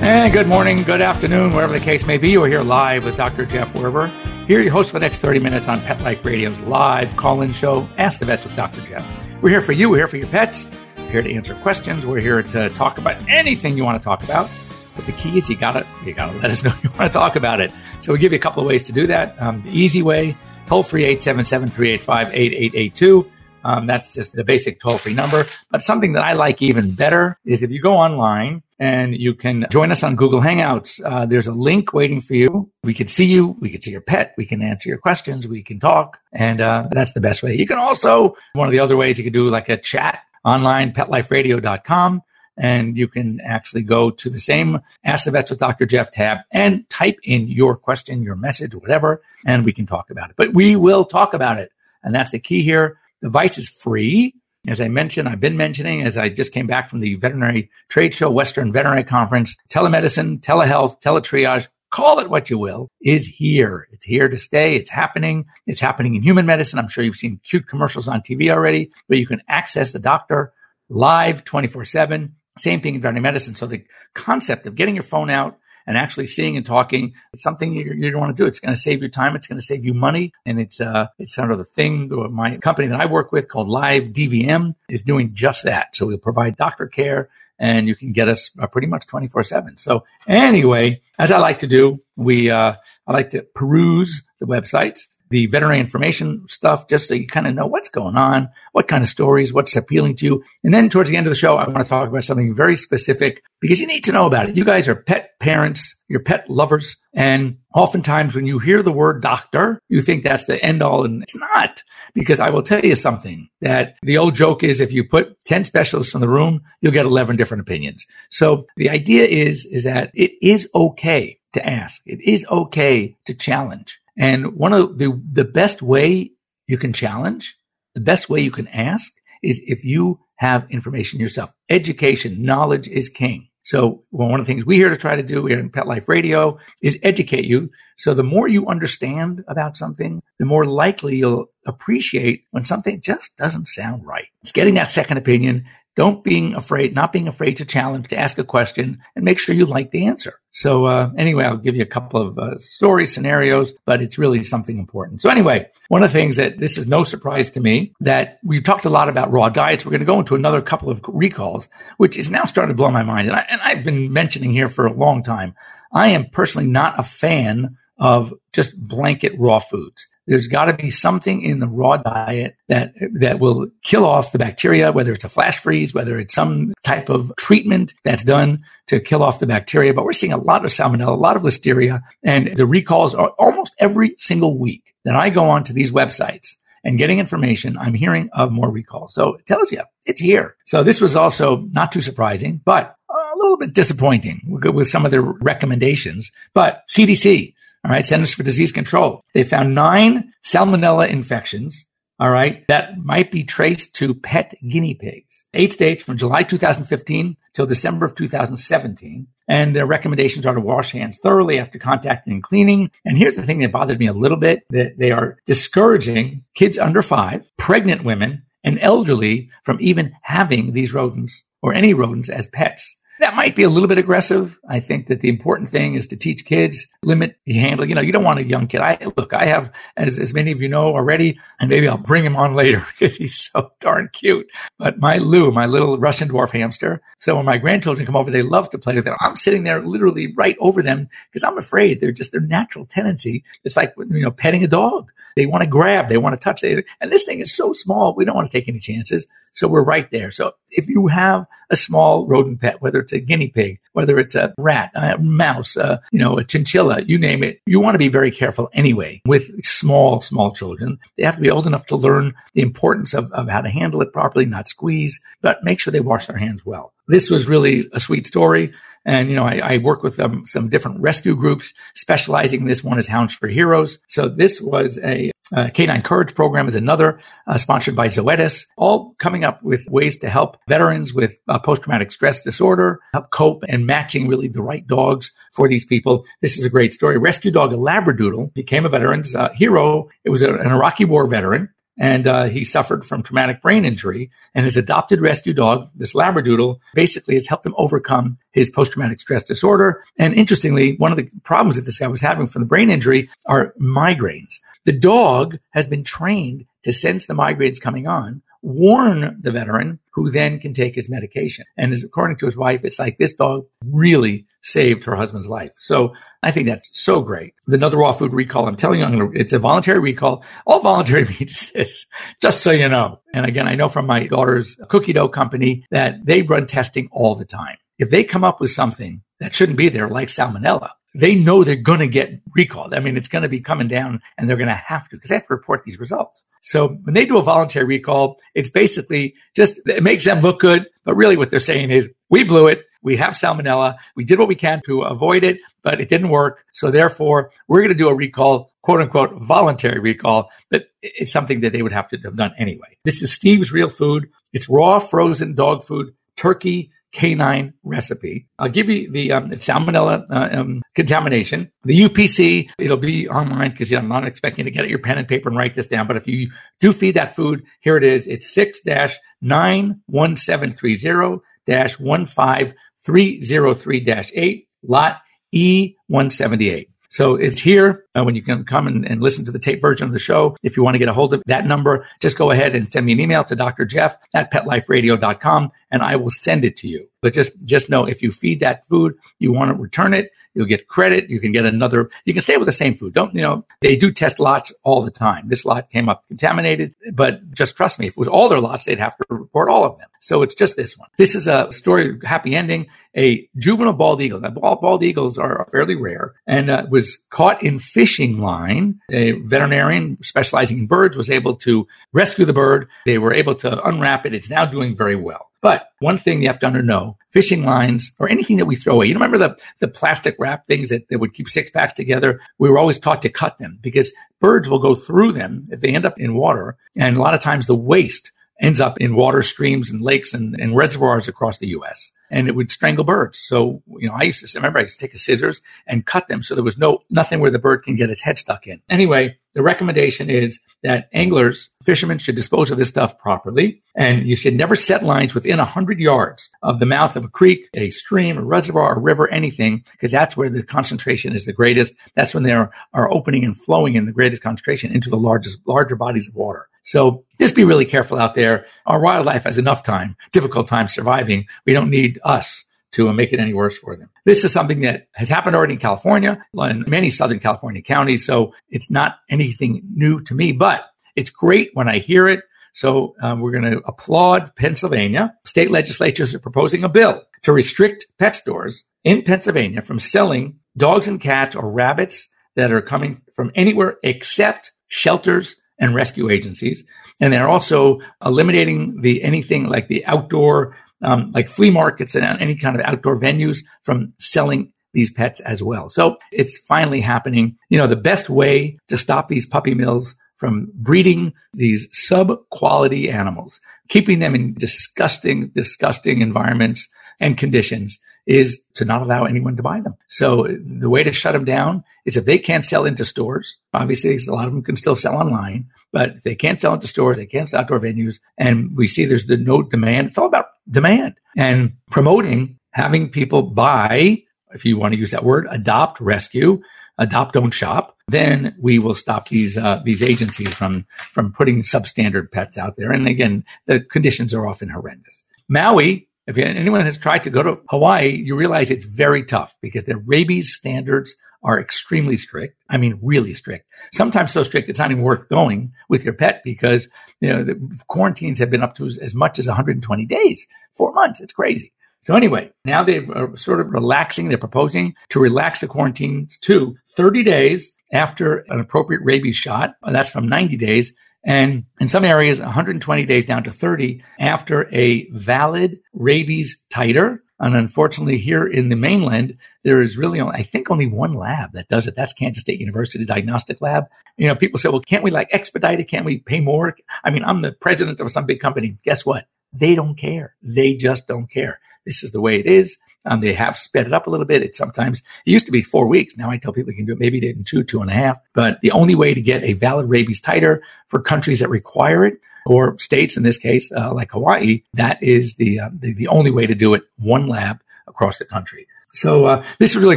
And 0.00 0.32
good 0.32 0.46
morning, 0.46 0.82
good 0.84 1.02
afternoon, 1.02 1.54
wherever 1.54 1.78
the 1.78 1.84
case 1.84 2.06
may 2.06 2.16
be. 2.16 2.38
We're 2.38 2.48
here 2.48 2.62
live 2.62 3.04
with 3.04 3.18
Dr. 3.18 3.44
Jeff 3.44 3.70
Werber. 3.74 4.10
Here, 4.46 4.60
your 4.60 4.72
host 4.72 4.90
for 4.90 4.98
the 4.98 5.04
next 5.04 5.18
30 5.18 5.38
minutes 5.38 5.68
on 5.68 5.80
Pet 5.82 6.00
Life 6.00 6.24
Radio's 6.24 6.58
live 6.60 7.16
call 7.16 7.42
in 7.42 7.52
show, 7.52 7.88
Ask 7.96 8.18
the 8.18 8.26
Vets 8.26 8.42
with 8.42 8.56
Dr. 8.56 8.80
Jeff. 8.80 9.06
We're 9.40 9.50
here 9.50 9.60
for 9.60 9.70
you, 9.70 9.88
we're 9.88 9.98
here 9.98 10.08
for 10.08 10.16
your 10.16 10.26
pets, 10.26 10.66
we're 10.96 11.10
here 11.10 11.22
to 11.22 11.32
answer 11.32 11.54
questions, 11.54 12.04
we're 12.04 12.20
here 12.20 12.42
to 12.42 12.68
talk 12.70 12.98
about 12.98 13.22
anything 13.28 13.76
you 13.76 13.84
want 13.84 13.98
to 13.98 14.04
talk 14.04 14.24
about. 14.24 14.50
But 14.96 15.06
the 15.06 15.12
key 15.12 15.38
is 15.38 15.48
you 15.48 15.56
gotta 15.56 15.86
you 16.04 16.12
gotta 16.12 16.36
let 16.38 16.50
us 16.50 16.64
know 16.64 16.72
you 16.82 16.90
want 16.90 17.12
to 17.12 17.18
talk 17.18 17.36
about 17.36 17.60
it. 17.60 17.70
So 18.00 18.12
we 18.12 18.18
give 18.18 18.32
you 18.32 18.38
a 18.38 18.42
couple 18.42 18.60
of 18.64 18.68
ways 18.68 18.82
to 18.84 18.92
do 18.92 19.06
that. 19.06 19.40
Um, 19.40 19.62
the 19.62 19.70
easy 19.70 20.02
way, 20.02 20.36
toll 20.66 20.82
free 20.82 21.04
877 21.04 21.68
385 21.68 22.34
8882. 22.34 23.30
Um, 23.64 23.86
that's 23.86 24.12
just 24.12 24.32
the 24.32 24.42
basic 24.42 24.80
toll 24.80 24.98
free 24.98 25.14
number. 25.14 25.46
But 25.70 25.84
something 25.84 26.14
that 26.14 26.24
I 26.24 26.32
like 26.32 26.60
even 26.62 26.90
better 26.90 27.38
is 27.44 27.62
if 27.62 27.70
you 27.70 27.80
go 27.80 27.94
online 27.94 28.64
and 28.82 29.16
you 29.16 29.32
can 29.32 29.64
join 29.70 29.92
us 29.92 30.02
on 30.02 30.16
Google 30.16 30.40
Hangouts. 30.40 31.00
Uh, 31.04 31.24
there's 31.24 31.46
a 31.46 31.52
link 31.52 31.92
waiting 31.92 32.20
for 32.20 32.34
you. 32.34 32.68
We 32.82 32.94
can 32.94 33.06
see 33.06 33.26
you. 33.26 33.56
We 33.60 33.70
can 33.70 33.80
see 33.80 33.92
your 33.92 34.00
pet. 34.00 34.34
We 34.36 34.44
can 34.44 34.60
answer 34.60 34.88
your 34.88 34.98
questions. 34.98 35.46
We 35.46 35.62
can 35.62 35.78
talk. 35.78 36.18
And 36.32 36.60
uh, 36.60 36.88
that's 36.90 37.12
the 37.12 37.20
best 37.20 37.44
way. 37.44 37.54
You 37.54 37.64
can 37.64 37.78
also, 37.78 38.36
one 38.54 38.66
of 38.66 38.72
the 38.72 38.80
other 38.80 38.96
ways 38.96 39.18
you 39.18 39.24
can 39.24 39.32
do 39.32 39.48
like 39.48 39.68
a 39.68 39.76
chat 39.76 40.18
online, 40.44 40.92
petliferadio.com. 40.92 42.22
And 42.56 42.98
you 42.98 43.06
can 43.06 43.40
actually 43.46 43.82
go 43.82 44.10
to 44.10 44.28
the 44.28 44.40
same 44.40 44.80
Ask 45.04 45.26
the 45.26 45.30
Vets 45.30 45.50
with 45.50 45.60
Dr. 45.60 45.86
Jeff 45.86 46.10
tab 46.10 46.38
and 46.50 46.86
type 46.90 47.20
in 47.22 47.46
your 47.46 47.76
question, 47.76 48.24
your 48.24 48.34
message, 48.34 48.74
whatever, 48.74 49.22
and 49.46 49.64
we 49.64 49.72
can 49.72 49.86
talk 49.86 50.10
about 50.10 50.30
it. 50.30 50.36
But 50.36 50.54
we 50.54 50.74
will 50.74 51.04
talk 51.04 51.34
about 51.34 51.60
it. 51.60 51.70
And 52.02 52.12
that's 52.12 52.32
the 52.32 52.40
key 52.40 52.64
here. 52.64 52.98
The 53.20 53.28
device 53.28 53.58
is 53.58 53.68
free. 53.68 54.34
As 54.68 54.80
I 54.80 54.86
mentioned, 54.86 55.28
I've 55.28 55.40
been 55.40 55.56
mentioning 55.56 56.02
as 56.02 56.16
I 56.16 56.28
just 56.28 56.52
came 56.52 56.68
back 56.68 56.88
from 56.88 57.00
the 57.00 57.16
veterinary 57.16 57.68
trade 57.88 58.14
show, 58.14 58.30
Western 58.30 58.70
Veterinary 58.70 59.02
Conference, 59.02 59.56
telemedicine, 59.68 60.40
telehealth, 60.40 61.00
teletriage, 61.02 61.66
call 61.90 62.20
it 62.20 62.30
what 62.30 62.48
you 62.48 62.58
will, 62.58 62.88
is 63.00 63.26
here. 63.26 63.88
It's 63.90 64.04
here 64.04 64.28
to 64.28 64.38
stay. 64.38 64.76
It's 64.76 64.88
happening. 64.88 65.46
It's 65.66 65.80
happening 65.80 66.14
in 66.14 66.22
human 66.22 66.46
medicine. 66.46 66.78
I'm 66.78 66.86
sure 66.86 67.02
you've 67.02 67.16
seen 67.16 67.40
cute 67.42 67.66
commercials 67.66 68.06
on 68.06 68.20
TV 68.20 68.50
already 68.50 68.92
where 69.08 69.18
you 69.18 69.26
can 69.26 69.42
access 69.48 69.92
the 69.92 69.98
doctor 69.98 70.52
live 70.88 71.42
24 71.42 71.84
7. 71.84 72.36
Same 72.56 72.80
thing 72.80 72.94
in 72.94 73.00
veterinary 73.00 73.22
medicine. 73.22 73.56
So 73.56 73.66
the 73.66 73.84
concept 74.14 74.66
of 74.66 74.76
getting 74.76 74.94
your 74.94 75.04
phone 75.04 75.28
out, 75.28 75.58
and 75.86 75.96
actually 75.96 76.26
seeing 76.26 76.56
and 76.56 76.64
talking. 76.64 77.14
It's 77.32 77.42
something 77.42 77.72
you, 77.72 77.92
you 77.92 78.18
want 78.18 78.34
to 78.36 78.42
do. 78.42 78.46
It's 78.46 78.60
going 78.60 78.74
to 78.74 78.80
save 78.80 79.02
you 79.02 79.08
time. 79.08 79.36
It's 79.36 79.46
going 79.46 79.58
to 79.58 79.64
save 79.64 79.84
you 79.84 79.94
money. 79.94 80.32
And 80.46 80.60
it's, 80.60 80.80
uh, 80.80 81.08
it's 81.18 81.34
sort 81.34 81.50
of 81.50 81.58
the 81.58 81.64
thing 81.64 82.08
my 82.32 82.56
company 82.58 82.88
that 82.88 83.00
I 83.00 83.06
work 83.06 83.32
with 83.32 83.48
called 83.48 83.68
Live 83.68 84.04
DVM 84.04 84.74
is 84.88 85.02
doing 85.02 85.34
just 85.34 85.64
that. 85.64 85.94
So 85.96 86.06
we'll 86.06 86.18
provide 86.18 86.56
doctor 86.56 86.86
care 86.86 87.28
and 87.58 87.86
you 87.86 87.94
can 87.94 88.12
get 88.12 88.28
us 88.28 88.50
uh, 88.58 88.66
pretty 88.66 88.88
much 88.88 89.06
24 89.06 89.42
seven. 89.44 89.76
So 89.76 90.04
anyway, 90.26 91.00
as 91.18 91.30
I 91.30 91.38
like 91.38 91.58
to 91.58 91.66
do, 91.66 92.02
we, 92.16 92.50
uh, 92.50 92.74
I 93.06 93.12
like 93.12 93.30
to 93.30 93.42
peruse 93.54 94.22
the 94.38 94.46
websites 94.46 95.08
the 95.32 95.46
veterinary 95.46 95.80
information 95.80 96.46
stuff 96.46 96.86
just 96.88 97.08
so 97.08 97.14
you 97.14 97.26
kind 97.26 97.46
of 97.46 97.54
know 97.54 97.66
what's 97.66 97.88
going 97.88 98.16
on, 98.16 98.48
what 98.72 98.86
kind 98.86 99.02
of 99.02 99.08
stories, 99.08 99.52
what's 99.52 99.74
appealing 99.74 100.14
to 100.16 100.26
you. 100.26 100.44
And 100.62 100.72
then 100.72 100.88
towards 100.88 101.10
the 101.10 101.16
end 101.16 101.26
of 101.26 101.30
the 101.30 101.38
show, 101.38 101.56
I 101.56 101.68
want 101.68 101.82
to 101.82 101.88
talk 101.88 102.08
about 102.08 102.24
something 102.24 102.54
very 102.54 102.76
specific 102.76 103.42
because 103.60 103.80
you 103.80 103.86
need 103.86 104.04
to 104.04 104.12
know 104.12 104.26
about 104.26 104.48
it. 104.48 104.56
You 104.56 104.64
guys 104.64 104.88
are 104.88 104.94
pet 104.94 105.30
parents, 105.40 105.96
you're 106.08 106.22
pet 106.22 106.48
lovers. 106.50 106.96
And 107.14 107.56
oftentimes 107.74 108.36
when 108.36 108.46
you 108.46 108.58
hear 108.58 108.82
the 108.82 108.92
word 108.92 109.22
doctor, 109.22 109.80
you 109.88 110.02
think 110.02 110.22
that's 110.22 110.44
the 110.44 110.62
end 110.62 110.82
all. 110.82 111.04
And 111.04 111.22
it's 111.22 111.34
not 111.34 111.82
because 112.14 112.40
I 112.40 112.50
will 112.50 112.62
tell 112.62 112.84
you 112.84 112.94
something 112.94 113.48
that 113.60 113.96
the 114.02 114.18
old 114.18 114.34
joke 114.34 114.62
is 114.62 114.80
if 114.80 114.92
you 114.92 115.02
put 115.02 115.42
10 115.46 115.64
specialists 115.64 116.14
in 116.14 116.20
the 116.20 116.28
room, 116.28 116.60
you'll 116.80 116.92
get 116.92 117.06
11 117.06 117.36
different 117.36 117.62
opinions. 117.62 118.06
So 118.30 118.66
the 118.76 118.90
idea 118.90 119.24
is, 119.24 119.64
is 119.64 119.84
that 119.84 120.10
it 120.14 120.32
is 120.42 120.68
okay 120.74 121.38
to 121.52 121.66
ask. 121.66 122.02
It 122.06 122.20
is 122.20 122.46
okay 122.50 123.16
to 123.26 123.34
challenge. 123.34 124.01
And 124.18 124.54
one 124.54 124.72
of 124.72 124.98
the, 124.98 125.20
the 125.30 125.44
best 125.44 125.82
way 125.82 126.32
you 126.66 126.78
can 126.78 126.92
challenge, 126.92 127.56
the 127.94 128.00
best 128.00 128.28
way 128.28 128.40
you 128.40 128.50
can 128.50 128.68
ask 128.68 129.12
is 129.42 129.60
if 129.66 129.84
you 129.84 130.20
have 130.36 130.70
information 130.70 131.20
yourself. 131.20 131.52
Education, 131.68 132.42
knowledge 132.42 132.88
is 132.88 133.08
king. 133.08 133.48
So 133.64 134.02
well, 134.10 134.28
one 134.28 134.40
of 134.40 134.46
the 134.46 134.52
things 134.52 134.66
we 134.66 134.76
here 134.76 134.90
to 134.90 134.96
try 134.96 135.14
to 135.14 135.22
do 135.22 135.46
here 135.46 135.60
in 135.60 135.70
Pet 135.70 135.86
Life 135.86 136.08
Radio 136.08 136.58
is 136.82 136.98
educate 137.02 137.44
you. 137.44 137.70
So 137.96 138.12
the 138.12 138.24
more 138.24 138.48
you 138.48 138.66
understand 138.66 139.44
about 139.46 139.76
something, 139.76 140.20
the 140.38 140.46
more 140.46 140.64
likely 140.64 141.16
you'll 141.16 141.46
appreciate 141.66 142.44
when 142.50 142.64
something 142.64 143.00
just 143.00 143.36
doesn't 143.36 143.68
sound 143.68 144.04
right. 144.04 144.26
It's 144.42 144.52
getting 144.52 144.74
that 144.74 144.90
second 144.90 145.18
opinion 145.18 145.66
don't 145.94 146.24
being 146.24 146.54
afraid, 146.54 146.94
not 146.94 147.12
being 147.12 147.28
afraid 147.28 147.58
to 147.58 147.64
challenge, 147.64 148.08
to 148.08 148.18
ask 148.18 148.38
a 148.38 148.44
question 148.44 149.02
and 149.14 149.24
make 149.24 149.38
sure 149.38 149.54
you 149.54 149.66
like 149.66 149.90
the 149.90 150.06
answer. 150.06 150.40
So, 150.50 150.86
uh, 150.86 151.10
anyway, 151.18 151.44
I'll 151.44 151.56
give 151.56 151.76
you 151.76 151.82
a 151.82 151.86
couple 151.86 152.20
of 152.20 152.38
uh, 152.38 152.58
story 152.58 153.06
scenarios, 153.06 153.74
but 153.84 154.02
it's 154.02 154.18
really 154.18 154.42
something 154.42 154.78
important. 154.78 155.20
So 155.20 155.30
anyway, 155.30 155.70
one 155.88 156.02
of 156.02 156.10
the 156.10 156.18
things 156.18 156.36
that 156.36 156.58
this 156.58 156.78
is 156.78 156.86
no 156.86 157.02
surprise 157.02 157.50
to 157.50 157.60
me 157.60 157.92
that 158.00 158.38
we've 158.42 158.64
talked 158.64 158.86
a 158.86 158.90
lot 158.90 159.08
about 159.08 159.30
raw 159.30 159.48
diets. 159.48 159.84
We're 159.84 159.90
going 159.90 160.00
to 160.00 160.06
go 160.06 160.18
into 160.18 160.34
another 160.34 160.62
couple 160.62 160.90
of 160.90 161.02
recalls, 161.08 161.68
which 161.98 162.16
is 162.16 162.30
now 162.30 162.44
starting 162.44 162.74
to 162.74 162.76
blow 162.76 162.90
my 162.90 163.02
mind. 163.02 163.28
And, 163.28 163.36
I, 163.36 163.46
and 163.50 163.60
I've 163.60 163.84
been 163.84 164.12
mentioning 164.12 164.52
here 164.52 164.68
for 164.68 164.86
a 164.86 164.92
long 164.92 165.22
time. 165.22 165.54
I 165.92 166.08
am 166.08 166.30
personally 166.30 166.68
not 166.68 166.98
a 166.98 167.02
fan 167.02 167.76
of 167.98 168.32
just 168.52 168.78
blanket 168.78 169.32
raw 169.38 169.58
foods. 169.58 170.08
There's 170.26 170.46
got 170.46 170.66
to 170.66 170.72
be 170.72 170.90
something 170.90 171.42
in 171.42 171.58
the 171.58 171.66
raw 171.66 171.96
diet 171.96 172.54
that 172.68 172.94
that 173.20 173.40
will 173.40 173.68
kill 173.82 174.04
off 174.04 174.32
the 174.32 174.38
bacteria, 174.38 174.92
whether 174.92 175.12
it's 175.12 175.24
a 175.24 175.28
flash 175.28 175.58
freeze, 175.58 175.92
whether 175.92 176.18
it's 176.18 176.34
some 176.34 176.72
type 176.84 177.08
of 177.08 177.32
treatment 177.36 177.94
that's 178.04 178.22
done 178.22 178.62
to 178.86 179.00
kill 179.00 179.22
off 179.22 179.40
the 179.40 179.46
bacteria. 179.46 179.92
But 179.92 180.04
we're 180.04 180.12
seeing 180.12 180.32
a 180.32 180.38
lot 180.38 180.64
of 180.64 180.70
salmonella, 180.70 181.08
a 181.08 181.12
lot 181.12 181.36
of 181.36 181.42
listeria, 181.42 182.02
and 182.22 182.56
the 182.56 182.66
recalls 182.66 183.14
are 183.14 183.30
almost 183.38 183.74
every 183.78 184.14
single 184.18 184.58
week 184.58 184.94
that 185.04 185.16
I 185.16 185.30
go 185.30 185.50
onto 185.50 185.72
these 185.72 185.92
websites 185.92 186.56
and 186.84 186.98
getting 186.98 187.18
information, 187.18 187.76
I'm 187.76 187.94
hearing 187.94 188.28
of 188.32 188.50
more 188.50 188.70
recalls. 188.70 189.14
So 189.14 189.34
it 189.34 189.46
tells 189.46 189.72
you 189.72 189.82
it's 190.06 190.20
here. 190.20 190.56
So 190.66 190.82
this 190.82 191.00
was 191.00 191.14
also 191.16 191.68
not 191.70 191.92
too 191.92 192.00
surprising, 192.00 192.60
but 192.64 192.96
a 193.10 193.36
little 193.36 193.56
bit 193.56 193.74
disappointing 193.74 194.40
with 194.46 194.88
some 194.88 195.04
of 195.04 195.10
their 195.10 195.22
recommendations. 195.22 196.32
But 196.54 196.82
CDC, 196.88 197.54
all 197.84 197.90
right, 197.90 198.06
Centers 198.06 198.32
for 198.32 198.42
Disease 198.42 198.72
Control. 198.72 199.24
They 199.34 199.44
found 199.44 199.74
nine 199.74 200.32
salmonella 200.44 201.08
infections, 201.08 201.86
all 202.20 202.30
right, 202.30 202.64
that 202.68 202.98
might 202.98 203.32
be 203.32 203.42
traced 203.42 203.96
to 203.96 204.14
pet 204.14 204.54
guinea 204.68 204.94
pigs. 204.94 205.44
Eight 205.54 205.72
states 205.72 206.02
from 206.02 206.16
July 206.16 206.44
2015 206.44 207.36
till 207.54 207.66
December 207.66 208.06
of 208.06 208.14
2017. 208.14 209.26
And 209.48 209.74
their 209.74 209.86
recommendations 209.86 210.46
are 210.46 210.54
to 210.54 210.60
wash 210.60 210.92
hands 210.92 211.18
thoroughly 211.18 211.58
after 211.58 211.78
contacting 211.78 212.34
and 212.34 212.42
cleaning. 212.42 212.90
And 213.04 213.18
here's 213.18 213.34
the 213.34 213.42
thing 213.42 213.58
that 213.58 213.72
bothered 213.72 213.98
me 213.98 214.06
a 214.06 214.12
little 214.12 214.36
bit 214.36 214.62
that 214.70 214.98
they 214.98 215.10
are 215.10 215.38
discouraging 215.46 216.44
kids 216.54 216.78
under 216.78 217.02
five, 217.02 217.50
pregnant 217.56 218.04
women, 218.04 218.44
and 218.62 218.78
elderly 218.80 219.50
from 219.64 219.78
even 219.80 220.14
having 220.22 220.72
these 220.72 220.94
rodents 220.94 221.42
or 221.60 221.74
any 221.74 221.92
rodents 221.92 222.28
as 222.28 222.46
pets. 222.46 222.96
That 223.22 223.36
might 223.36 223.54
be 223.54 223.62
a 223.62 223.70
little 223.70 223.88
bit 223.88 223.98
aggressive. 223.98 224.58
I 224.68 224.80
think 224.80 225.06
that 225.06 225.20
the 225.20 225.28
important 225.28 225.70
thing 225.70 225.94
is 225.94 226.08
to 226.08 226.16
teach 226.16 226.44
kids, 226.44 226.88
limit 227.04 227.36
handling. 227.46 227.88
You 227.88 227.94
know, 227.94 228.00
you 228.00 228.10
don't 228.10 228.24
want 228.24 228.40
a 228.40 228.44
young 228.44 228.66
kid. 228.66 228.80
I 228.80 228.98
look, 229.16 229.32
I 229.32 229.46
have, 229.46 229.70
as, 229.96 230.18
as 230.18 230.34
many 230.34 230.50
of 230.50 230.60
you 230.60 230.68
know 230.68 230.86
already, 230.86 231.38
and 231.60 231.70
maybe 231.70 231.86
I'll 231.86 231.96
bring 231.96 232.24
him 232.24 232.34
on 232.34 232.56
later 232.56 232.84
because 232.98 233.16
he's 233.16 233.48
so 233.48 233.70
darn 233.78 234.10
cute. 234.12 234.48
But 234.76 234.98
my 234.98 235.18
Lou, 235.18 235.52
my 235.52 235.66
little 235.66 235.98
Russian 235.98 236.30
dwarf 236.30 236.50
hamster. 236.50 237.00
So 237.16 237.36
when 237.36 237.46
my 237.46 237.58
grandchildren 237.58 238.06
come 238.06 238.16
over, 238.16 238.32
they 238.32 238.42
love 238.42 238.70
to 238.70 238.78
play 238.78 238.96
with 238.96 239.04
them. 239.04 239.14
I'm 239.20 239.36
sitting 239.36 239.62
there 239.62 239.80
literally 239.80 240.34
right 240.34 240.56
over 240.58 240.82
them 240.82 241.08
because 241.30 241.44
I'm 241.44 241.58
afraid 241.58 242.00
they're 242.00 242.10
just 242.10 242.32
their 242.32 242.40
natural 242.40 242.86
tendency. 242.86 243.44
It's 243.62 243.76
like, 243.76 243.94
you 243.98 244.22
know, 244.22 244.32
petting 244.32 244.64
a 244.64 244.68
dog. 244.68 245.12
They 245.36 245.46
want 245.46 245.62
to 245.62 245.68
grab, 245.68 246.08
they 246.08 246.18
want 246.18 246.34
to 246.34 246.42
touch. 246.42 246.60
They, 246.60 246.82
and 247.00 247.10
this 247.12 247.24
thing 247.24 247.40
is 247.40 247.54
so 247.54 247.72
small, 247.72 248.14
we 248.14 248.24
don't 248.24 248.36
want 248.36 248.50
to 248.50 248.56
take 248.58 248.68
any 248.68 248.78
chances. 248.78 249.26
So 249.54 249.68
we're 249.68 249.84
right 249.84 250.10
there. 250.10 250.30
So 250.30 250.54
if 250.70 250.88
you 250.88 251.08
have 251.08 251.46
a 251.70 251.76
small 251.76 252.26
rodent 252.26 252.60
pet, 252.60 252.80
whether 252.80 252.98
it's 253.00 253.12
a 253.12 253.20
guinea 253.20 253.48
pig, 253.48 253.80
whether 253.92 254.18
it's 254.18 254.34
a 254.34 254.54
rat, 254.56 254.90
a 254.94 255.18
mouse, 255.18 255.76
uh, 255.76 255.98
you 256.10 256.18
know, 256.18 256.38
a 256.38 256.44
chinchilla, 256.44 257.02
you 257.02 257.18
name 257.18 257.42
it, 257.42 257.60
you 257.66 257.80
want 257.80 257.94
to 257.94 257.98
be 257.98 258.08
very 258.08 258.30
careful 258.30 258.70
anyway 258.72 259.20
with 259.26 259.62
small, 259.62 260.20
small 260.20 260.52
children. 260.52 260.98
They 261.16 261.24
have 261.24 261.36
to 261.36 261.42
be 261.42 261.50
old 261.50 261.66
enough 261.66 261.86
to 261.86 261.96
learn 261.96 262.34
the 262.54 262.62
importance 262.62 263.14
of, 263.14 263.30
of 263.32 263.48
how 263.48 263.60
to 263.60 263.68
handle 263.68 264.00
it 264.02 264.12
properly, 264.12 264.46
not 264.46 264.68
squeeze, 264.68 265.20
but 265.42 265.62
make 265.64 265.80
sure 265.80 265.92
they 265.92 266.00
wash 266.00 266.26
their 266.26 266.38
hands 266.38 266.64
well. 266.64 266.92
This 267.08 267.30
was 267.30 267.48
really 267.48 267.84
a 267.92 268.00
sweet 268.00 268.26
story. 268.26 268.72
And, 269.04 269.28
you 269.28 269.36
know, 269.36 269.44
I, 269.44 269.74
I 269.74 269.78
work 269.78 270.02
with 270.02 270.20
um, 270.20 270.44
some 270.44 270.68
different 270.68 271.00
rescue 271.00 271.34
groups 271.34 271.74
specializing 271.94 272.60
in 272.60 272.66
this. 272.66 272.84
One 272.84 272.98
is 272.98 273.08
Hounds 273.08 273.34
for 273.34 273.48
Heroes. 273.48 273.98
So 274.08 274.28
this 274.28 274.60
was 274.60 274.98
a 275.02 275.32
Canine 275.74 276.02
Courage 276.02 276.34
program 276.34 276.66
is 276.66 276.74
another, 276.74 277.20
uh, 277.46 277.58
sponsored 277.58 277.94
by 277.94 278.06
Zoetis, 278.06 278.66
all 278.76 279.14
coming 279.18 279.44
up 279.44 279.62
with 279.62 279.86
ways 279.90 280.16
to 280.18 280.30
help 280.30 280.56
veterans 280.66 281.12
with 281.12 281.36
uh, 281.48 281.58
post-traumatic 281.58 282.10
stress 282.10 282.42
disorder, 282.42 283.00
help 283.12 283.30
cope 283.30 283.62
and 283.68 283.86
matching 283.86 284.28
really 284.28 284.48
the 284.48 284.62
right 284.62 284.86
dogs 284.86 285.30
for 285.52 285.68
these 285.68 285.84
people. 285.84 286.24
This 286.40 286.56
is 286.56 286.64
a 286.64 286.70
great 286.70 286.94
story. 286.94 287.18
Rescue 287.18 287.50
dog, 287.50 287.72
a 287.72 287.76
Labradoodle, 287.76 288.54
became 288.54 288.86
a 288.86 288.88
veteran's 288.88 289.34
uh, 289.34 289.50
hero. 289.54 290.08
It 290.24 290.30
was 290.30 290.42
a, 290.42 290.54
an 290.54 290.70
Iraqi 290.72 291.04
war 291.04 291.26
veteran 291.26 291.68
and 291.98 292.26
uh, 292.26 292.44
he 292.44 292.64
suffered 292.64 293.04
from 293.04 293.22
traumatic 293.22 293.60
brain 293.62 293.84
injury. 293.84 294.30
And 294.54 294.64
his 294.64 294.76
adopted 294.76 295.20
rescue 295.20 295.52
dog, 295.52 295.90
this 295.94 296.14
Labradoodle, 296.14 296.78
basically 296.94 297.34
has 297.34 297.48
helped 297.48 297.66
him 297.66 297.74
overcome 297.76 298.38
his 298.52 298.70
post 298.70 298.92
traumatic 298.92 299.20
stress 299.20 299.44
disorder. 299.44 300.04
And 300.18 300.34
interestingly, 300.34 300.96
one 300.96 301.10
of 301.10 301.16
the 301.16 301.30
problems 301.44 301.76
that 301.76 301.82
this 301.82 301.98
guy 301.98 302.08
was 302.08 302.20
having 302.20 302.46
from 302.46 302.62
the 302.62 302.68
brain 302.68 302.90
injury 302.90 303.28
are 303.46 303.74
migraines. 303.80 304.60
The 304.84 304.92
dog 304.92 305.58
has 305.70 305.86
been 305.86 306.02
trained 306.02 306.66
to 306.82 306.92
sense 306.92 307.26
the 307.26 307.34
migraines 307.34 307.80
coming 307.80 308.06
on, 308.06 308.42
warn 308.62 309.38
the 309.40 309.50
veteran, 309.50 309.98
who 310.12 310.30
then 310.30 310.58
can 310.58 310.72
take 310.72 310.94
his 310.94 311.10
medication. 311.10 311.64
And 311.76 311.92
as 311.92 312.04
according 312.04 312.36
to 312.38 312.46
his 312.46 312.56
wife, 312.56 312.82
it's 312.84 312.98
like 312.98 313.18
this 313.18 313.32
dog 313.32 313.66
really 313.90 314.46
saved 314.62 315.04
her 315.04 315.16
husband's 315.16 315.48
life. 315.48 315.72
So 315.78 316.14
I 316.42 316.50
think 316.50 316.66
that's 316.66 316.88
so 316.92 317.22
great. 317.22 317.54
Another 317.66 317.98
raw 317.98 318.12
food 318.12 318.32
recall. 318.32 318.68
I'm 318.68 318.76
telling 318.76 319.00
you, 319.00 319.06
I'm 319.06 319.12
gonna, 319.18 319.30
it's 319.34 319.52
a 319.52 319.58
voluntary 319.58 319.98
recall. 319.98 320.44
All 320.66 320.80
voluntary 320.80 321.24
means 321.40 321.72
this, 321.72 322.06
just 322.40 322.62
so 322.62 322.70
you 322.70 322.88
know. 322.88 323.20
And 323.34 323.46
again, 323.46 323.66
I 323.66 323.74
know 323.74 323.88
from 323.88 324.06
my 324.06 324.26
daughter's 324.26 324.78
cookie 324.88 325.12
dough 325.12 325.28
company 325.28 325.84
that 325.90 326.24
they 326.24 326.42
run 326.42 326.66
testing 326.66 327.08
all 327.10 327.34
the 327.34 327.44
time. 327.44 327.76
If 327.98 328.10
they 328.10 328.24
come 328.24 328.44
up 328.44 328.60
with 328.60 328.70
something 328.70 329.22
that 329.40 329.54
shouldn't 329.54 329.78
be 329.78 329.88
there, 329.88 330.08
like 330.08 330.28
salmonella, 330.28 330.90
they 331.14 331.34
know 331.34 331.62
they're 331.62 331.76
going 331.76 331.98
to 331.98 332.08
get 332.08 332.40
recalled. 332.54 332.94
I 332.94 333.00
mean, 333.00 333.16
it's 333.16 333.28
going 333.28 333.42
to 333.42 333.48
be 333.48 333.60
coming 333.60 333.88
down 333.88 334.22
and 334.38 334.48
they're 334.48 334.56
going 334.56 334.68
to 334.68 334.74
have 334.74 335.08
to 335.10 335.16
because 335.16 335.30
they 335.30 335.36
have 335.36 335.46
to 335.46 335.54
report 335.54 335.82
these 335.84 336.00
results. 336.00 336.44
So 336.60 336.88
when 336.88 337.14
they 337.14 337.26
do 337.26 337.38
a 337.38 337.42
voluntary 337.42 337.84
recall, 337.84 338.38
it's 338.54 338.70
basically 338.70 339.34
just, 339.54 339.80
it 339.86 340.02
makes 340.02 340.24
them 340.24 340.40
look 340.40 340.60
good. 340.60 340.86
But 341.04 341.14
really 341.14 341.36
what 341.36 341.50
they're 341.50 341.58
saying 341.58 341.90
is 341.90 342.10
we 342.30 342.44
blew 342.44 342.68
it. 342.68 342.86
We 343.02 343.16
have 343.16 343.34
salmonella. 343.34 343.96
We 344.14 344.24
did 344.24 344.38
what 344.38 344.48
we 344.48 344.54
can 344.54 344.80
to 344.86 345.02
avoid 345.02 345.44
it, 345.44 345.58
but 345.82 346.00
it 346.00 346.08
didn't 346.08 346.28
work. 346.28 346.64
So 346.72 346.90
therefore 346.90 347.50
we're 347.68 347.80
going 347.80 347.92
to 347.92 347.98
do 347.98 348.08
a 348.08 348.14
recall, 348.14 348.72
quote 348.82 349.00
unquote, 349.00 349.42
voluntary 349.42 349.98
recall, 349.98 350.50
but 350.70 350.86
it's 351.02 351.32
something 351.32 351.60
that 351.60 351.72
they 351.72 351.82
would 351.82 351.92
have 351.92 352.08
to 352.10 352.18
have 352.18 352.36
done 352.36 352.52
anyway. 352.56 352.96
This 353.04 353.20
is 353.20 353.32
Steve's 353.32 353.72
real 353.72 353.88
food. 353.88 354.30
It's 354.52 354.68
raw 354.68 354.98
frozen 354.98 355.54
dog 355.54 355.82
food, 355.82 356.14
turkey, 356.36 356.92
canine 357.12 357.74
recipe. 357.82 358.46
I'll 358.58 358.68
give 358.68 358.88
you 358.88 359.10
the 359.10 359.32
um, 359.32 359.50
salmonella 359.50 360.24
uh, 360.30 360.48
um, 360.58 360.82
contamination. 360.94 361.70
The 361.84 362.00
UPC, 362.00 362.70
it'll 362.78 362.96
be 362.96 363.28
online 363.28 363.72
because 363.72 363.92
I'm 363.92 364.08
not 364.08 364.26
expecting 364.26 364.64
to 364.64 364.70
get 364.70 364.84
at 364.84 364.90
your 364.90 364.98
pen 364.98 365.18
and 365.18 365.28
paper 365.28 365.48
and 365.48 365.58
write 365.58 365.74
this 365.74 365.86
down. 365.86 366.06
But 366.06 366.16
if 366.16 366.26
you 366.26 366.50
do 366.80 366.92
feed 366.92 367.12
that 367.12 367.36
food, 367.36 367.64
here 367.80 367.96
it 367.96 368.04
is. 368.04 368.26
It's 368.26 368.52
6 368.52 368.80
91730 368.86 371.42
15303 371.66 374.32
8, 374.34 374.68
lot 374.82 375.20
E178. 375.54 376.88
So 377.10 377.34
it's 377.34 377.60
here 377.60 378.01
uh, 378.14 378.22
when 378.24 378.34
you 378.34 378.42
can 378.42 378.64
come 378.64 378.86
and, 378.86 379.06
and, 379.06 379.22
listen 379.22 379.44
to 379.44 379.52
the 379.52 379.58
tape 379.58 379.80
version 379.80 380.06
of 380.06 380.12
the 380.12 380.18
show. 380.18 380.56
If 380.62 380.76
you 380.76 380.82
want 380.82 380.94
to 380.94 380.98
get 380.98 381.08
a 381.08 381.12
hold 381.12 381.32
of 381.32 381.42
that 381.46 381.66
number, 381.66 382.06
just 382.20 382.36
go 382.36 382.50
ahead 382.50 382.74
and 382.74 382.88
send 382.88 383.06
me 383.06 383.12
an 383.12 383.20
email 383.20 383.44
to 383.44 383.56
Dr. 383.56 383.84
Jeff 383.84 384.16
at 384.34 384.52
petliferadio.com 384.52 385.70
and 385.90 386.02
I 386.02 386.16
will 386.16 386.30
send 386.30 386.64
it 386.64 386.76
to 386.76 386.88
you. 386.88 387.08
But 387.20 387.34
just, 387.34 387.52
just 387.64 387.88
know 387.88 388.04
if 388.04 388.22
you 388.22 388.32
feed 388.32 388.60
that 388.60 388.86
food, 388.86 389.14
you 389.38 389.52
want 389.52 389.70
to 389.70 389.80
return 389.80 390.12
it, 390.12 390.32
You'll 390.54 390.66
get 390.66 390.86
credit. 390.86 391.30
You 391.30 391.40
can 391.40 391.52
get 391.52 391.64
another. 391.64 392.10
You 392.24 392.34
can 392.34 392.42
stay 392.42 392.58
with 392.58 392.66
the 392.66 392.72
same 392.72 392.94
food. 392.94 393.14
Don't, 393.14 393.34
you 393.34 393.40
know, 393.40 393.64
they 393.80 393.96
do 393.96 394.10
test 394.10 394.38
lots 394.38 394.72
all 394.82 395.02
the 395.02 395.10
time. 395.10 395.48
This 395.48 395.64
lot 395.64 395.88
came 395.90 396.08
up 396.08 396.24
contaminated, 396.28 396.94
but 397.12 397.50
just 397.52 397.76
trust 397.76 397.98
me, 397.98 398.06
if 398.06 398.12
it 398.12 398.18
was 398.18 398.28
all 398.28 398.48
their 398.48 398.60
lots, 398.60 398.84
they'd 398.84 398.98
have 398.98 399.16
to 399.16 399.24
report 399.30 399.70
all 399.70 399.84
of 399.84 399.98
them. 399.98 400.08
So 400.20 400.42
it's 400.42 400.54
just 400.54 400.76
this 400.76 400.96
one. 400.98 401.08
This 401.16 401.34
is 401.34 401.46
a 401.46 401.72
story, 401.72 402.18
happy 402.22 402.54
ending. 402.54 402.86
A 403.16 403.48
juvenile 403.56 403.92
bald 403.92 404.22
eagle. 404.22 404.40
Now, 404.40 404.50
bald 404.50 405.02
eagles 405.02 405.36
are 405.36 405.66
fairly 405.70 405.96
rare 405.96 406.34
and 406.46 406.70
uh, 406.70 406.86
was 406.90 407.18
caught 407.28 407.62
in 407.62 407.78
fishing 408.02 408.40
line. 408.40 409.00
A 409.12 409.30
veterinarian 409.42 410.20
specializing 410.22 410.76
in 410.76 410.86
birds 410.88 411.16
was 411.16 411.30
able 411.30 411.54
to 411.54 411.86
rescue 412.12 412.44
the 412.44 412.52
bird. 412.52 412.88
They 413.06 413.18
were 413.18 413.32
able 413.32 413.54
to 413.54 413.80
unwrap 413.86 414.26
it. 414.26 414.34
It's 414.34 414.50
now 414.50 414.64
doing 414.64 414.96
very 414.96 415.14
well. 415.14 415.52
But 415.60 415.90
one 416.00 416.16
thing 416.16 416.42
you 416.42 416.48
have 416.48 416.58
to 416.58 416.82
know, 416.82 417.16
fishing 417.30 417.64
lines 417.64 418.10
or 418.18 418.28
anything 418.28 418.56
that 418.56 418.66
we 418.66 418.74
throw 418.74 418.94
away. 418.96 419.06
You 419.06 419.14
remember 419.14 419.38
the, 419.38 419.56
the 419.78 419.86
plastic 419.86 420.34
wrap 420.40 420.66
things 420.66 420.88
that, 420.88 421.08
that 421.10 421.20
would 421.20 421.32
keep 421.32 421.48
six 421.48 421.70
packs 421.70 421.92
together? 421.92 422.40
We 422.58 422.68
were 422.68 422.78
always 422.78 422.98
taught 422.98 423.22
to 423.22 423.28
cut 423.28 423.58
them 423.58 423.78
because 423.80 424.12
birds 424.40 424.68
will 424.68 424.80
go 424.80 424.96
through 424.96 425.34
them 425.34 425.68
if 425.70 425.80
they 425.80 425.94
end 425.94 426.04
up 426.04 426.18
in 426.18 426.34
water. 426.34 426.76
And 426.96 427.16
a 427.16 427.20
lot 427.20 427.34
of 427.34 427.40
times 427.40 427.68
the 427.68 427.76
waste 427.76 428.32
ends 428.60 428.80
up 428.80 429.00
in 429.00 429.14
water 429.14 429.42
streams 429.42 429.92
and 429.92 430.02
lakes 430.02 430.34
and, 430.34 430.56
and 430.58 430.74
reservoirs 430.74 431.28
across 431.28 431.60
the 431.60 431.68
U.S. 431.68 432.10
And 432.32 432.48
it 432.48 432.56
would 432.56 432.70
strangle 432.70 433.04
birds. 433.04 433.38
So, 433.38 433.82
you 433.98 434.08
know, 434.08 434.14
I 434.14 434.22
used 434.22 434.44
to, 434.44 434.58
remember 434.58 434.78
I 434.78 434.82
used 434.82 434.98
to 434.98 435.06
take 435.06 435.14
a 435.14 435.18
scissors 435.18 435.60
and 435.86 436.06
cut 436.06 436.26
them 436.26 436.42
so 436.42 436.54
there 436.54 436.64
was 436.64 436.78
no, 436.78 437.02
nothing 437.10 437.38
where 437.38 437.50
the 437.50 437.58
bird 437.58 437.84
can 437.84 437.94
get 437.94 438.10
its 438.10 438.22
head 438.22 438.38
stuck 438.38 438.66
in. 438.66 438.80
Anyway, 438.88 439.36
the 439.54 439.62
recommendation 439.62 440.30
is 440.30 440.58
that 440.82 441.08
anglers, 441.12 441.70
fishermen 441.84 442.18
should 442.18 442.34
dispose 442.34 442.70
of 442.70 442.78
this 442.78 442.88
stuff 442.88 443.18
properly. 443.18 443.82
And 443.94 444.26
you 444.26 444.34
should 444.34 444.54
never 444.54 444.74
set 444.74 445.02
lines 445.02 445.34
within 445.34 445.58
a 445.58 445.64
100 445.64 445.98
yards 445.98 446.50
of 446.62 446.80
the 446.80 446.86
mouth 446.86 447.16
of 447.16 447.24
a 447.24 447.28
creek, 447.28 447.68
a 447.74 447.90
stream, 447.90 448.38
a 448.38 448.42
reservoir, 448.42 448.96
a 448.96 449.00
river, 449.00 449.28
anything, 449.30 449.84
because 449.92 450.10
that's 450.10 450.36
where 450.36 450.48
the 450.48 450.62
concentration 450.62 451.34
is 451.34 451.44
the 451.44 451.52
greatest. 451.52 451.94
That's 452.14 452.34
when 452.34 452.44
they 452.44 452.52
are, 452.52 452.70
are 452.94 453.12
opening 453.12 453.44
and 453.44 453.56
flowing 453.56 453.94
in 453.94 454.06
the 454.06 454.12
greatest 454.12 454.42
concentration 454.42 454.92
into 454.92 455.10
the 455.10 455.18
largest, 455.18 455.58
larger 455.66 455.96
bodies 455.96 456.28
of 456.28 456.34
water. 456.34 456.68
So 456.82 457.24
just 457.40 457.54
be 457.54 457.64
really 457.64 457.84
careful 457.84 458.18
out 458.18 458.34
there. 458.34 458.66
Our 458.86 459.00
wildlife 459.00 459.44
has 459.44 459.58
enough 459.58 459.82
time, 459.82 460.16
difficult 460.32 460.66
time 460.66 460.88
surviving. 460.88 461.46
We 461.66 461.72
don't 461.72 461.90
need 461.90 462.20
us 462.24 462.64
to 462.92 463.12
make 463.12 463.32
it 463.32 463.40
any 463.40 463.54
worse 463.54 463.78
for 463.78 463.96
them. 463.96 464.10
This 464.24 464.44
is 464.44 464.52
something 464.52 464.80
that 464.80 465.08
has 465.14 465.28
happened 465.28 465.56
already 465.56 465.74
in 465.74 465.80
California, 465.80 466.44
in 466.54 466.84
many 466.86 467.10
Southern 467.10 467.40
California 467.40 467.82
counties. 467.82 468.26
So 468.26 468.54
it's 468.68 468.90
not 468.90 469.16
anything 469.30 469.82
new 469.94 470.20
to 470.20 470.34
me, 470.34 470.52
but 470.52 470.84
it's 471.16 471.30
great 471.30 471.70
when 471.74 471.88
I 471.88 471.98
hear 471.98 472.28
it. 472.28 472.40
So 472.74 473.14
um, 473.22 473.40
we're 473.40 473.52
going 473.52 473.70
to 473.70 473.82
applaud 473.86 474.54
Pennsylvania. 474.56 475.34
State 475.44 475.70
legislatures 475.70 476.34
are 476.34 476.38
proposing 476.38 476.84
a 476.84 476.88
bill 476.88 477.22
to 477.42 477.52
restrict 477.52 478.06
pet 478.18 478.34
stores 478.34 478.84
in 479.04 479.22
Pennsylvania 479.22 479.82
from 479.82 479.98
selling 479.98 480.58
dogs 480.76 481.08
and 481.08 481.20
cats 481.20 481.54
or 481.54 481.70
rabbits 481.70 482.28
that 482.56 482.72
are 482.72 482.82
coming 482.82 483.20
from 483.34 483.50
anywhere 483.54 483.96
except 484.02 484.72
shelters 484.88 485.56
and 485.82 485.94
rescue 485.94 486.30
agencies. 486.30 486.84
And 487.20 487.32
they're 487.32 487.48
also 487.48 488.00
eliminating 488.24 489.02
the 489.02 489.22
anything 489.22 489.66
like 489.66 489.88
the 489.88 490.06
outdoor, 490.06 490.74
um, 491.02 491.32
like 491.34 491.50
flea 491.50 491.70
markets 491.70 492.14
and 492.14 492.24
any 492.40 492.54
kind 492.54 492.76
of 492.76 492.82
outdoor 492.82 493.20
venues 493.20 493.58
from 493.82 494.14
selling 494.18 494.72
these 494.94 495.10
pets 495.10 495.40
as 495.40 495.62
well. 495.62 495.88
So 495.88 496.16
it's 496.30 496.64
finally 496.66 497.00
happening. 497.00 497.58
You 497.68 497.78
know, 497.78 497.88
the 497.88 497.96
best 497.96 498.30
way 498.30 498.78
to 498.88 498.96
stop 498.96 499.28
these 499.28 499.44
puppy 499.44 499.74
mills 499.74 500.14
from 500.36 500.70
breeding 500.74 501.32
these 501.52 501.88
sub 501.92 502.48
quality 502.50 503.10
animals, 503.10 503.60
keeping 503.88 504.20
them 504.20 504.34
in 504.34 504.54
disgusting, 504.54 505.48
disgusting 505.48 506.20
environments 506.20 506.88
and 507.20 507.38
conditions 507.38 507.98
is 508.26 508.60
to 508.74 508.84
not 508.84 509.02
allow 509.02 509.24
anyone 509.24 509.56
to 509.56 509.62
buy 509.62 509.80
them. 509.80 509.96
So 510.08 510.46
the 510.48 510.88
way 510.88 511.02
to 511.02 511.12
shut 511.12 511.32
them 511.32 511.44
down 511.44 511.84
is 512.04 512.16
if 512.16 512.24
they 512.24 512.38
can't 512.38 512.64
sell 512.64 512.84
into 512.84 513.04
stores, 513.04 513.56
obviously 513.74 514.16
a 514.16 514.32
lot 514.32 514.46
of 514.46 514.52
them 514.52 514.62
can 514.62 514.76
still 514.76 514.96
sell 514.96 515.16
online, 515.16 515.66
but 515.92 516.10
if 516.16 516.22
they 516.22 516.34
can't 516.34 516.60
sell 516.60 516.74
into 516.74 516.86
stores, 516.86 517.16
they 517.16 517.26
can't 517.26 517.48
sell 517.48 517.60
outdoor 517.60 517.80
venues. 517.80 518.20
And 518.38 518.76
we 518.76 518.86
see 518.86 519.04
there's 519.04 519.26
the 519.26 519.36
no 519.36 519.62
demand. 519.62 520.08
It's 520.08 520.18
all 520.18 520.26
about 520.26 520.46
demand 520.70 521.14
and 521.36 521.76
promoting 521.90 522.58
having 522.70 523.10
people 523.10 523.42
buy, 523.42 524.22
if 524.54 524.64
you 524.64 524.78
want 524.78 524.94
to 524.94 525.00
use 525.00 525.10
that 525.10 525.24
word, 525.24 525.46
adopt, 525.50 526.00
rescue, 526.00 526.62
adopt, 526.98 527.34
don't 527.34 527.52
shop. 527.52 527.96
Then 528.08 528.54
we 528.60 528.78
will 528.78 528.94
stop 528.94 529.28
these 529.28 529.56
uh, 529.56 529.80
these 529.84 530.02
agencies 530.02 530.52
from 530.52 530.86
from 531.12 531.32
putting 531.32 531.62
substandard 531.62 532.30
pets 532.30 532.58
out 532.58 532.76
there. 532.76 532.90
And 532.90 533.06
again, 533.06 533.44
the 533.66 533.80
conditions 533.80 534.34
are 534.34 534.46
often 534.46 534.68
horrendous. 534.68 535.24
Maui 535.48 536.08
if 536.26 536.38
anyone 536.38 536.84
has 536.84 536.98
tried 536.98 537.24
to 537.24 537.30
go 537.30 537.42
to 537.42 537.60
Hawaii, 537.68 538.10
you 538.10 538.36
realize 538.36 538.70
it's 538.70 538.84
very 538.84 539.24
tough 539.24 539.56
because 539.60 539.84
the 539.84 539.96
rabies 539.96 540.54
standards 540.54 541.14
are 541.42 541.60
extremely 541.60 542.16
strict. 542.16 542.56
I 542.70 542.78
mean, 542.78 542.98
really 543.02 543.34
strict. 543.34 543.68
Sometimes 543.92 544.30
so 544.30 544.42
strict 544.44 544.68
it's 544.68 544.78
not 544.78 544.92
even 544.92 545.02
worth 545.02 545.28
going 545.28 545.72
with 545.88 546.04
your 546.04 546.14
pet 546.14 546.42
because 546.44 546.88
you 547.20 547.28
know 547.28 547.42
the 547.42 547.60
quarantines 547.88 548.38
have 548.38 548.50
been 548.50 548.62
up 548.62 548.74
to 548.74 548.86
as 548.86 549.14
much 549.14 549.38
as 549.38 549.48
120 549.48 550.06
days, 550.06 550.46
four 550.74 550.92
months. 550.92 551.20
It's 551.20 551.32
crazy. 551.32 551.72
So 552.00 552.16
anyway, 552.16 552.50
now 552.64 552.82
they're 552.82 553.06
uh, 553.16 553.36
sort 553.36 553.60
of 553.60 553.68
relaxing. 553.68 554.28
They're 554.28 554.38
proposing 554.38 554.94
to 555.10 555.20
relax 555.20 555.60
the 555.60 555.68
quarantines 555.68 556.36
to 556.38 556.76
30 556.96 557.22
days 557.22 557.72
after 557.92 558.38
an 558.48 558.58
appropriate 558.58 559.02
rabies 559.04 559.36
shot. 559.36 559.74
And 559.82 559.94
that's 559.94 560.10
from 560.10 560.28
90 560.28 560.56
days 560.56 560.92
and 561.24 561.64
in 561.80 561.88
some 561.88 562.04
areas, 562.04 562.40
120 562.40 563.06
days 563.06 563.24
down 563.24 563.44
to 563.44 563.52
30 563.52 564.02
after 564.18 564.68
a 564.74 565.08
valid 565.10 565.80
rabies 565.92 566.64
titer. 566.72 567.20
And 567.38 567.56
unfortunately, 567.56 568.18
here 568.18 568.46
in 568.46 568.68
the 568.68 568.76
mainland, 568.76 569.36
there 569.64 569.82
is 569.82 569.98
really, 569.98 570.20
only, 570.20 570.36
I 570.36 570.42
think, 570.42 570.70
only 570.70 570.86
one 570.86 571.12
lab 571.12 571.52
that 571.54 571.68
does 571.68 571.88
it. 571.88 571.94
That's 571.96 572.12
Kansas 572.12 572.40
State 572.40 572.60
University 572.60 573.04
Diagnostic 573.04 573.60
Lab. 573.60 573.84
You 574.16 574.28
know, 574.28 574.36
people 574.36 574.58
say, 574.58 574.68
well, 574.68 574.80
can't 574.80 575.02
we 575.02 575.10
like 575.10 575.28
expedite 575.32 575.80
it? 575.80 575.88
Can't 575.88 576.04
we 576.04 576.18
pay 576.18 576.40
more? 576.40 576.76
I 577.02 577.10
mean, 577.10 577.24
I'm 577.24 577.42
the 577.42 577.52
president 577.52 578.00
of 578.00 578.10
some 578.10 578.26
big 578.26 578.40
company. 578.40 578.78
Guess 578.84 579.04
what? 579.04 579.26
They 579.52 579.74
don't 579.74 579.96
care. 579.96 580.34
They 580.42 580.74
just 580.74 581.06
don't 581.06 581.28
care. 581.28 581.60
This 581.84 582.04
is 582.04 582.12
the 582.12 582.20
way 582.20 582.38
it 582.38 582.46
is. 582.46 582.78
Um, 583.04 583.20
they 583.20 583.34
have 583.34 583.56
sped 583.56 583.86
it 583.86 583.92
up 583.92 584.06
a 584.06 584.10
little 584.10 584.26
bit. 584.26 584.42
It 584.42 584.54
sometimes 584.54 585.02
it 585.26 585.30
used 585.30 585.46
to 585.46 585.52
be 585.52 585.62
four 585.62 585.86
weeks. 585.86 586.16
Now 586.16 586.30
I 586.30 586.38
tell 586.38 586.52
people 586.52 586.72
you 586.72 586.76
can 586.76 586.86
do 586.86 586.92
it 586.92 587.00
maybe 587.00 587.28
in 587.28 587.44
two, 587.44 587.62
two 587.62 587.80
and 587.80 587.90
a 587.90 587.94
half. 587.94 588.18
But 588.32 588.60
the 588.60 588.70
only 588.72 588.94
way 588.94 589.14
to 589.14 589.20
get 589.20 589.42
a 589.42 589.54
valid 589.54 589.88
rabies 589.88 590.20
titer 590.20 590.60
for 590.88 591.00
countries 591.00 591.40
that 591.40 591.48
require 591.48 592.04
it, 592.04 592.20
or 592.44 592.78
states 592.78 593.16
in 593.16 593.22
this 593.22 593.38
case, 593.38 593.70
uh, 593.72 593.92
like 593.92 594.12
Hawaii, 594.12 594.62
that 594.74 595.02
is 595.02 595.36
the, 595.36 595.60
uh, 595.60 595.70
the 595.72 595.94
the 595.94 596.08
only 596.08 596.30
way 596.30 596.46
to 596.46 596.54
do 596.54 596.74
it. 596.74 596.82
One 596.98 597.26
lab 597.26 597.60
across 597.86 598.18
the 598.18 598.24
country. 598.24 598.66
So 598.92 599.26
uh, 599.26 599.44
this 599.58 599.74
is 599.74 599.82
really 599.82 599.96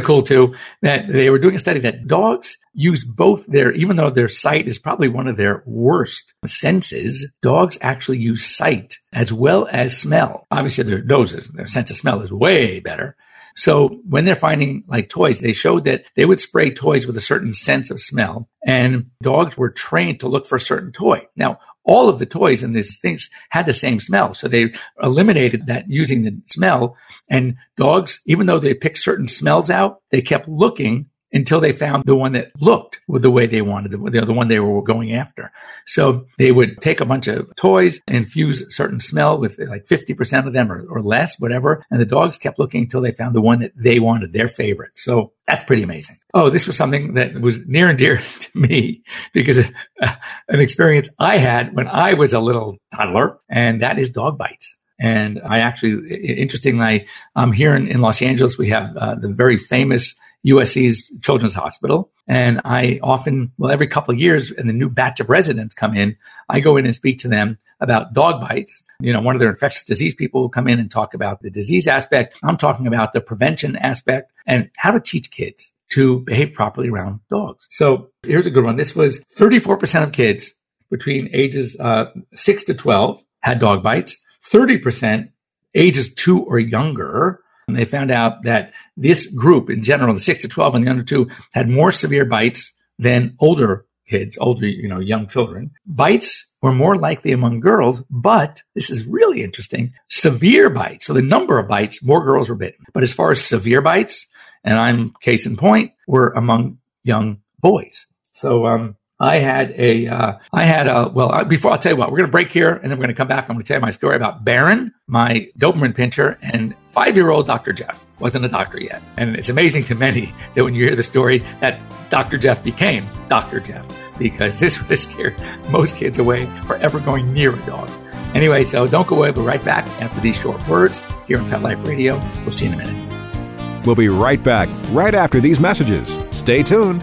cool 0.00 0.22
too. 0.22 0.54
That 0.82 1.08
they 1.08 1.28
were 1.30 1.38
doing 1.38 1.54
a 1.54 1.58
study 1.58 1.80
that 1.80 2.06
dogs 2.06 2.58
use 2.76 3.04
both 3.04 3.46
their, 3.46 3.72
even 3.72 3.96
though 3.96 4.10
their 4.10 4.28
sight 4.28 4.68
is 4.68 4.78
probably 4.78 5.08
one 5.08 5.26
of 5.26 5.36
their 5.36 5.62
worst 5.66 6.34
senses, 6.44 7.32
dogs 7.42 7.78
actually 7.80 8.18
use 8.18 8.44
sight 8.44 8.98
as 9.12 9.32
well 9.32 9.66
as 9.72 9.96
smell. 9.96 10.46
Obviously, 10.50 10.84
their 10.84 11.02
noses, 11.02 11.48
their 11.48 11.66
sense 11.66 11.90
of 11.90 11.96
smell 11.96 12.20
is 12.20 12.32
way 12.32 12.78
better. 12.78 13.16
So 13.56 14.00
when 14.06 14.26
they're 14.26 14.36
finding 14.36 14.84
like 14.86 15.08
toys, 15.08 15.40
they 15.40 15.54
showed 15.54 15.84
that 15.84 16.04
they 16.14 16.26
would 16.26 16.40
spray 16.40 16.70
toys 16.70 17.06
with 17.06 17.16
a 17.16 17.22
certain 17.22 17.54
sense 17.54 17.90
of 17.90 18.00
smell 18.00 18.50
and 18.66 19.06
dogs 19.22 19.56
were 19.56 19.70
trained 19.70 20.20
to 20.20 20.28
look 20.28 20.46
for 20.46 20.56
a 20.56 20.60
certain 20.60 20.92
toy. 20.92 21.26
Now, 21.36 21.58
all 21.82 22.10
of 22.10 22.18
the 22.18 22.26
toys 22.26 22.62
in 22.62 22.72
these 22.72 22.98
things 22.98 23.30
had 23.50 23.64
the 23.64 23.72
same 23.72 24.00
smell. 24.00 24.34
So 24.34 24.48
they 24.48 24.74
eliminated 25.02 25.66
that 25.66 25.88
using 25.88 26.22
the 26.22 26.38
smell 26.44 26.96
and 27.30 27.56
dogs, 27.78 28.20
even 28.26 28.46
though 28.46 28.58
they 28.58 28.74
picked 28.74 28.98
certain 28.98 29.28
smells 29.28 29.70
out, 29.70 30.02
they 30.10 30.20
kept 30.20 30.48
looking 30.48 31.06
until 31.36 31.60
they 31.60 31.72
found 31.72 32.04
the 32.04 32.16
one 32.16 32.32
that 32.32 32.50
looked 32.60 32.98
the 33.08 33.30
way 33.30 33.46
they 33.46 33.62
wanted, 33.62 33.92
the, 33.92 34.24
the 34.24 34.32
one 34.32 34.48
they 34.48 34.58
were 34.58 34.82
going 34.82 35.12
after. 35.12 35.52
So 35.86 36.26
they 36.38 36.50
would 36.50 36.80
take 36.80 37.00
a 37.00 37.04
bunch 37.04 37.28
of 37.28 37.54
toys, 37.56 38.00
infuse 38.08 38.62
a 38.62 38.70
certain 38.70 39.00
smell 39.00 39.38
with 39.38 39.58
like 39.58 39.84
50% 39.84 40.46
of 40.46 40.52
them 40.52 40.72
or, 40.72 40.86
or 40.88 41.02
less, 41.02 41.38
whatever. 41.38 41.84
And 41.90 42.00
the 42.00 42.06
dogs 42.06 42.38
kept 42.38 42.58
looking 42.58 42.82
until 42.82 43.02
they 43.02 43.12
found 43.12 43.34
the 43.34 43.42
one 43.42 43.58
that 43.60 43.72
they 43.76 44.00
wanted, 44.00 44.32
their 44.32 44.48
favorite. 44.48 44.92
So 44.94 45.32
that's 45.46 45.64
pretty 45.64 45.82
amazing. 45.82 46.16
Oh, 46.32 46.48
this 46.48 46.66
was 46.66 46.76
something 46.76 47.14
that 47.14 47.40
was 47.40 47.66
near 47.66 47.88
and 47.90 47.98
dear 47.98 48.16
to 48.38 48.58
me 48.58 49.02
because 49.32 49.58
uh, 50.02 50.14
an 50.48 50.60
experience 50.60 51.08
I 51.18 51.38
had 51.38 51.76
when 51.76 51.86
I 51.86 52.14
was 52.14 52.32
a 52.32 52.40
little 52.40 52.78
toddler, 52.94 53.38
and 53.50 53.82
that 53.82 53.98
is 53.98 54.10
dog 54.10 54.38
bites. 54.38 54.78
And 54.98 55.40
I 55.44 55.58
actually, 55.58 56.14
interestingly, 56.24 57.06
um, 57.34 57.52
here 57.52 57.76
in, 57.76 57.86
in 57.86 58.00
Los 58.00 58.22
Angeles, 58.22 58.56
we 58.56 58.70
have 58.70 58.96
uh, 58.96 59.14
the 59.14 59.28
very 59.28 59.58
famous 59.58 60.14
USC's 60.46 61.12
Children's 61.22 61.54
Hospital. 61.54 62.10
And 62.28 62.60
I 62.64 63.00
often, 63.02 63.52
well, 63.58 63.70
every 63.70 63.86
couple 63.86 64.14
of 64.14 64.20
years, 64.20 64.50
and 64.50 64.68
the 64.68 64.74
new 64.74 64.88
batch 64.88 65.20
of 65.20 65.28
residents 65.28 65.74
come 65.74 65.96
in, 65.96 66.16
I 66.48 66.60
go 66.60 66.76
in 66.76 66.84
and 66.84 66.94
speak 66.94 67.18
to 67.20 67.28
them 67.28 67.58
about 67.80 68.14
dog 68.14 68.40
bites. 68.40 68.84
You 69.00 69.12
know, 69.12 69.20
one 69.20 69.34
of 69.34 69.40
their 69.40 69.50
infectious 69.50 69.84
disease 69.84 70.14
people 70.14 70.40
will 70.40 70.48
come 70.48 70.68
in 70.68 70.78
and 70.78 70.90
talk 70.90 71.14
about 71.14 71.42
the 71.42 71.50
disease 71.50 71.86
aspect. 71.86 72.36
I'm 72.42 72.56
talking 72.56 72.86
about 72.86 73.12
the 73.12 73.20
prevention 73.20 73.76
aspect 73.76 74.32
and 74.46 74.70
how 74.76 74.92
to 74.92 75.00
teach 75.00 75.30
kids 75.30 75.74
to 75.90 76.20
behave 76.20 76.52
properly 76.52 76.88
around 76.88 77.20
dogs. 77.30 77.64
So 77.70 78.10
here's 78.24 78.46
a 78.46 78.50
good 78.50 78.64
one. 78.64 78.76
This 78.76 78.96
was 78.96 79.20
34% 79.36 80.02
of 80.02 80.12
kids 80.12 80.52
between 80.90 81.28
ages 81.32 81.78
uh, 81.78 82.06
6 82.34 82.64
to 82.64 82.74
12 82.74 83.22
had 83.40 83.58
dog 83.58 83.82
bites. 83.82 84.18
30% 84.42 85.30
ages 85.74 86.12
2 86.14 86.44
or 86.44 86.58
younger 86.58 87.40
and 87.68 87.76
they 87.76 87.84
found 87.84 88.10
out 88.10 88.42
that 88.44 88.72
this 88.96 89.26
group 89.26 89.70
in 89.70 89.82
general, 89.82 90.14
the 90.14 90.20
six 90.20 90.42
to 90.42 90.48
12 90.48 90.76
and 90.76 90.86
the 90.86 90.90
under 90.90 91.02
two, 91.02 91.28
had 91.52 91.68
more 91.68 91.90
severe 91.90 92.24
bites 92.24 92.72
than 92.98 93.36
older 93.40 93.86
kids, 94.06 94.38
older, 94.38 94.66
you 94.66 94.88
know, 94.88 95.00
young 95.00 95.26
children. 95.26 95.70
Bites 95.84 96.54
were 96.62 96.72
more 96.72 96.94
likely 96.94 97.32
among 97.32 97.60
girls, 97.60 98.02
but 98.02 98.62
this 98.74 98.88
is 98.88 99.04
really 99.06 99.42
interesting. 99.42 99.92
Severe 100.08 100.70
bites. 100.70 101.06
So 101.06 101.12
the 101.12 101.22
number 101.22 101.58
of 101.58 101.68
bites, 101.68 102.04
more 102.04 102.24
girls 102.24 102.48
were 102.48 102.56
bitten. 102.56 102.84
But 102.92 103.02
as 103.02 103.12
far 103.12 103.32
as 103.32 103.44
severe 103.44 103.82
bites, 103.82 104.26
and 104.62 104.78
I'm 104.78 105.14
case 105.20 105.44
in 105.46 105.56
point, 105.56 105.92
were 106.06 106.30
among 106.30 106.78
young 107.02 107.38
boys. 107.58 108.06
So, 108.32 108.66
um, 108.66 108.96
I 109.18 109.38
had 109.38 109.72
a, 109.72 110.08
uh, 110.08 110.38
I 110.52 110.64
had 110.64 110.88
a, 110.88 111.08
well, 111.08 111.44
before 111.44 111.72
I'll 111.72 111.78
tell 111.78 111.92
you 111.92 111.96
what, 111.96 112.10
we're 112.10 112.18
going 112.18 112.28
to 112.28 112.32
break 112.32 112.52
here 112.52 112.74
and 112.74 112.84
then 112.84 112.98
we're 112.98 113.04
going 113.04 113.08
to 113.08 113.14
come 113.14 113.28
back. 113.28 113.44
I'm 113.48 113.56
going 113.56 113.64
to 113.64 113.66
tell 113.66 113.78
you 113.78 113.80
my 113.80 113.90
story 113.90 114.14
about 114.14 114.44
Baron, 114.44 114.92
my 115.06 115.48
Doberman 115.58 115.96
pinscher, 115.96 116.36
and 116.42 116.74
five 116.88 117.16
year 117.16 117.30
old 117.30 117.46
Dr. 117.46 117.72
Jeff. 117.72 118.04
Wasn't 118.18 118.44
a 118.44 118.48
doctor 118.48 118.78
yet. 118.78 119.02
And 119.16 119.34
it's 119.36 119.48
amazing 119.48 119.84
to 119.84 119.94
many 119.94 120.34
that 120.54 120.64
when 120.64 120.74
you 120.74 120.84
hear 120.84 120.96
the 120.96 121.02
story 121.02 121.38
that 121.60 121.80
Dr. 122.10 122.36
Jeff 122.36 122.62
became 122.62 123.08
Dr. 123.28 123.60
Jeff 123.60 123.86
because 124.18 124.60
this 124.60 124.86
would 124.86 124.98
scare 124.98 125.34
most 125.70 125.96
kids 125.96 126.18
away 126.18 126.46
for 126.66 126.76
ever 126.76 127.00
going 127.00 127.32
near 127.32 127.54
a 127.54 127.66
dog. 127.66 127.90
Anyway, 128.34 128.64
so 128.64 128.86
don't 128.86 129.06
go 129.06 129.16
away. 129.16 129.30
We'll 129.30 129.44
be 129.44 129.48
right 129.48 129.64
back 129.64 129.86
after 130.02 130.20
these 130.20 130.38
short 130.38 130.66
words 130.68 131.00
here 131.26 131.38
on 131.38 131.48
Pet 131.48 131.62
Life 131.62 131.82
Radio. 131.86 132.18
We'll 132.42 132.50
see 132.50 132.66
you 132.66 132.72
in 132.72 132.80
a 132.80 132.84
minute. 132.84 133.86
We'll 133.86 133.94
be 133.94 134.08
right 134.08 134.42
back 134.42 134.68
right 134.90 135.14
after 135.14 135.40
these 135.40 135.58
messages. 135.60 136.18
Stay 136.32 136.62
tuned. 136.62 137.02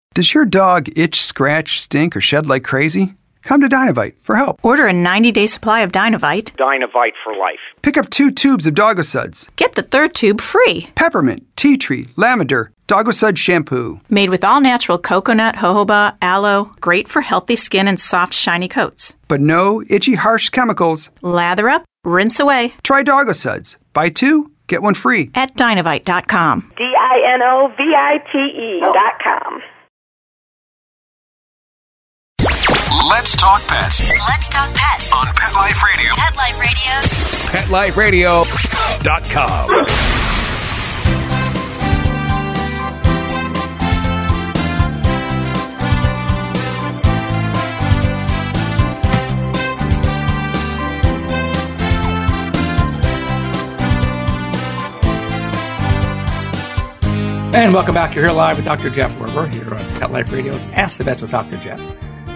Does 0.13 0.33
your 0.33 0.43
dog 0.43 0.89
itch, 0.97 1.21
scratch, 1.21 1.79
stink, 1.79 2.17
or 2.17 2.21
shed 2.21 2.45
like 2.45 2.65
crazy? 2.65 3.13
Come 3.43 3.61
to 3.61 3.69
Dinovite 3.69 4.19
for 4.19 4.35
help. 4.35 4.59
Order 4.61 4.87
a 4.87 4.93
90 4.93 5.31
day 5.31 5.47
supply 5.47 5.79
of 5.81 5.93
Dinovite. 5.93 6.51
Dinovite 6.57 7.13
for 7.23 7.33
life. 7.33 7.61
Pick 7.81 7.95
up 7.95 8.09
two 8.09 8.29
tubes 8.29 8.67
of 8.67 8.75
Doggo 8.75 9.03
Suds. 9.03 9.49
Get 9.55 9.75
the 9.75 9.81
third 9.81 10.13
tube 10.13 10.41
free. 10.41 10.89
Peppermint, 10.95 11.47
tea 11.55 11.77
tree, 11.77 12.09
lavender, 12.17 12.71
Doggo 12.87 13.11
Sud 13.11 13.39
shampoo. 13.39 14.01
Made 14.09 14.29
with 14.29 14.43
all 14.43 14.59
natural 14.59 14.97
coconut, 14.97 15.55
jojoba, 15.55 16.17
aloe, 16.21 16.65
great 16.81 17.07
for 17.07 17.21
healthy 17.21 17.55
skin 17.55 17.87
and 17.87 17.97
soft, 17.97 18.33
shiny 18.33 18.67
coats. 18.67 19.15
But 19.29 19.39
no 19.39 19.81
itchy, 19.87 20.15
harsh 20.15 20.49
chemicals. 20.49 21.09
Lather 21.21 21.69
up, 21.69 21.85
rinse 22.03 22.41
away. 22.41 22.73
Try 22.83 23.03
Doggo 23.03 23.31
Suds. 23.31 23.77
Buy 23.93 24.09
two, 24.09 24.51
get 24.67 24.81
one 24.81 24.93
free. 24.93 25.31
At 25.35 25.55
dinovite.com. 25.55 26.73
D 26.75 26.83
I 26.83 27.33
N 27.33 27.41
O 27.43 27.69
V 27.77 27.83
I 27.95 28.17
T 28.29 28.37
E.com. 28.37 29.61
Let's 33.09 33.35
talk 33.35 33.65
pets 33.67 33.99
Let's 34.07 34.49
talk 34.49 34.69
pets 34.75 35.11
on 35.11 35.25
Pet 35.33 35.53
Life 35.55 35.81
Radio. 35.83 36.13
Pet 36.15 36.35
Life 37.71 37.97
Radio. 37.97 38.43
PetLifeRadio.com. 38.43 39.71
And 57.53 57.73
welcome 57.73 57.95
back. 57.95 58.13
You're 58.15 58.25
here 58.25 58.33
live 58.33 58.57
with 58.57 58.65
Dr. 58.65 58.89
Jeff 58.91 59.15
Werber 59.15 59.51
here 59.51 59.73
on 59.73 59.89
Pet 59.99 60.11
Life 60.11 60.31
Radio's 60.31 60.61
Ask 60.73 60.99
the 60.99 61.03
Vets 61.03 61.23
with 61.23 61.31
Dr. 61.31 61.57
Jeff. 61.57 61.81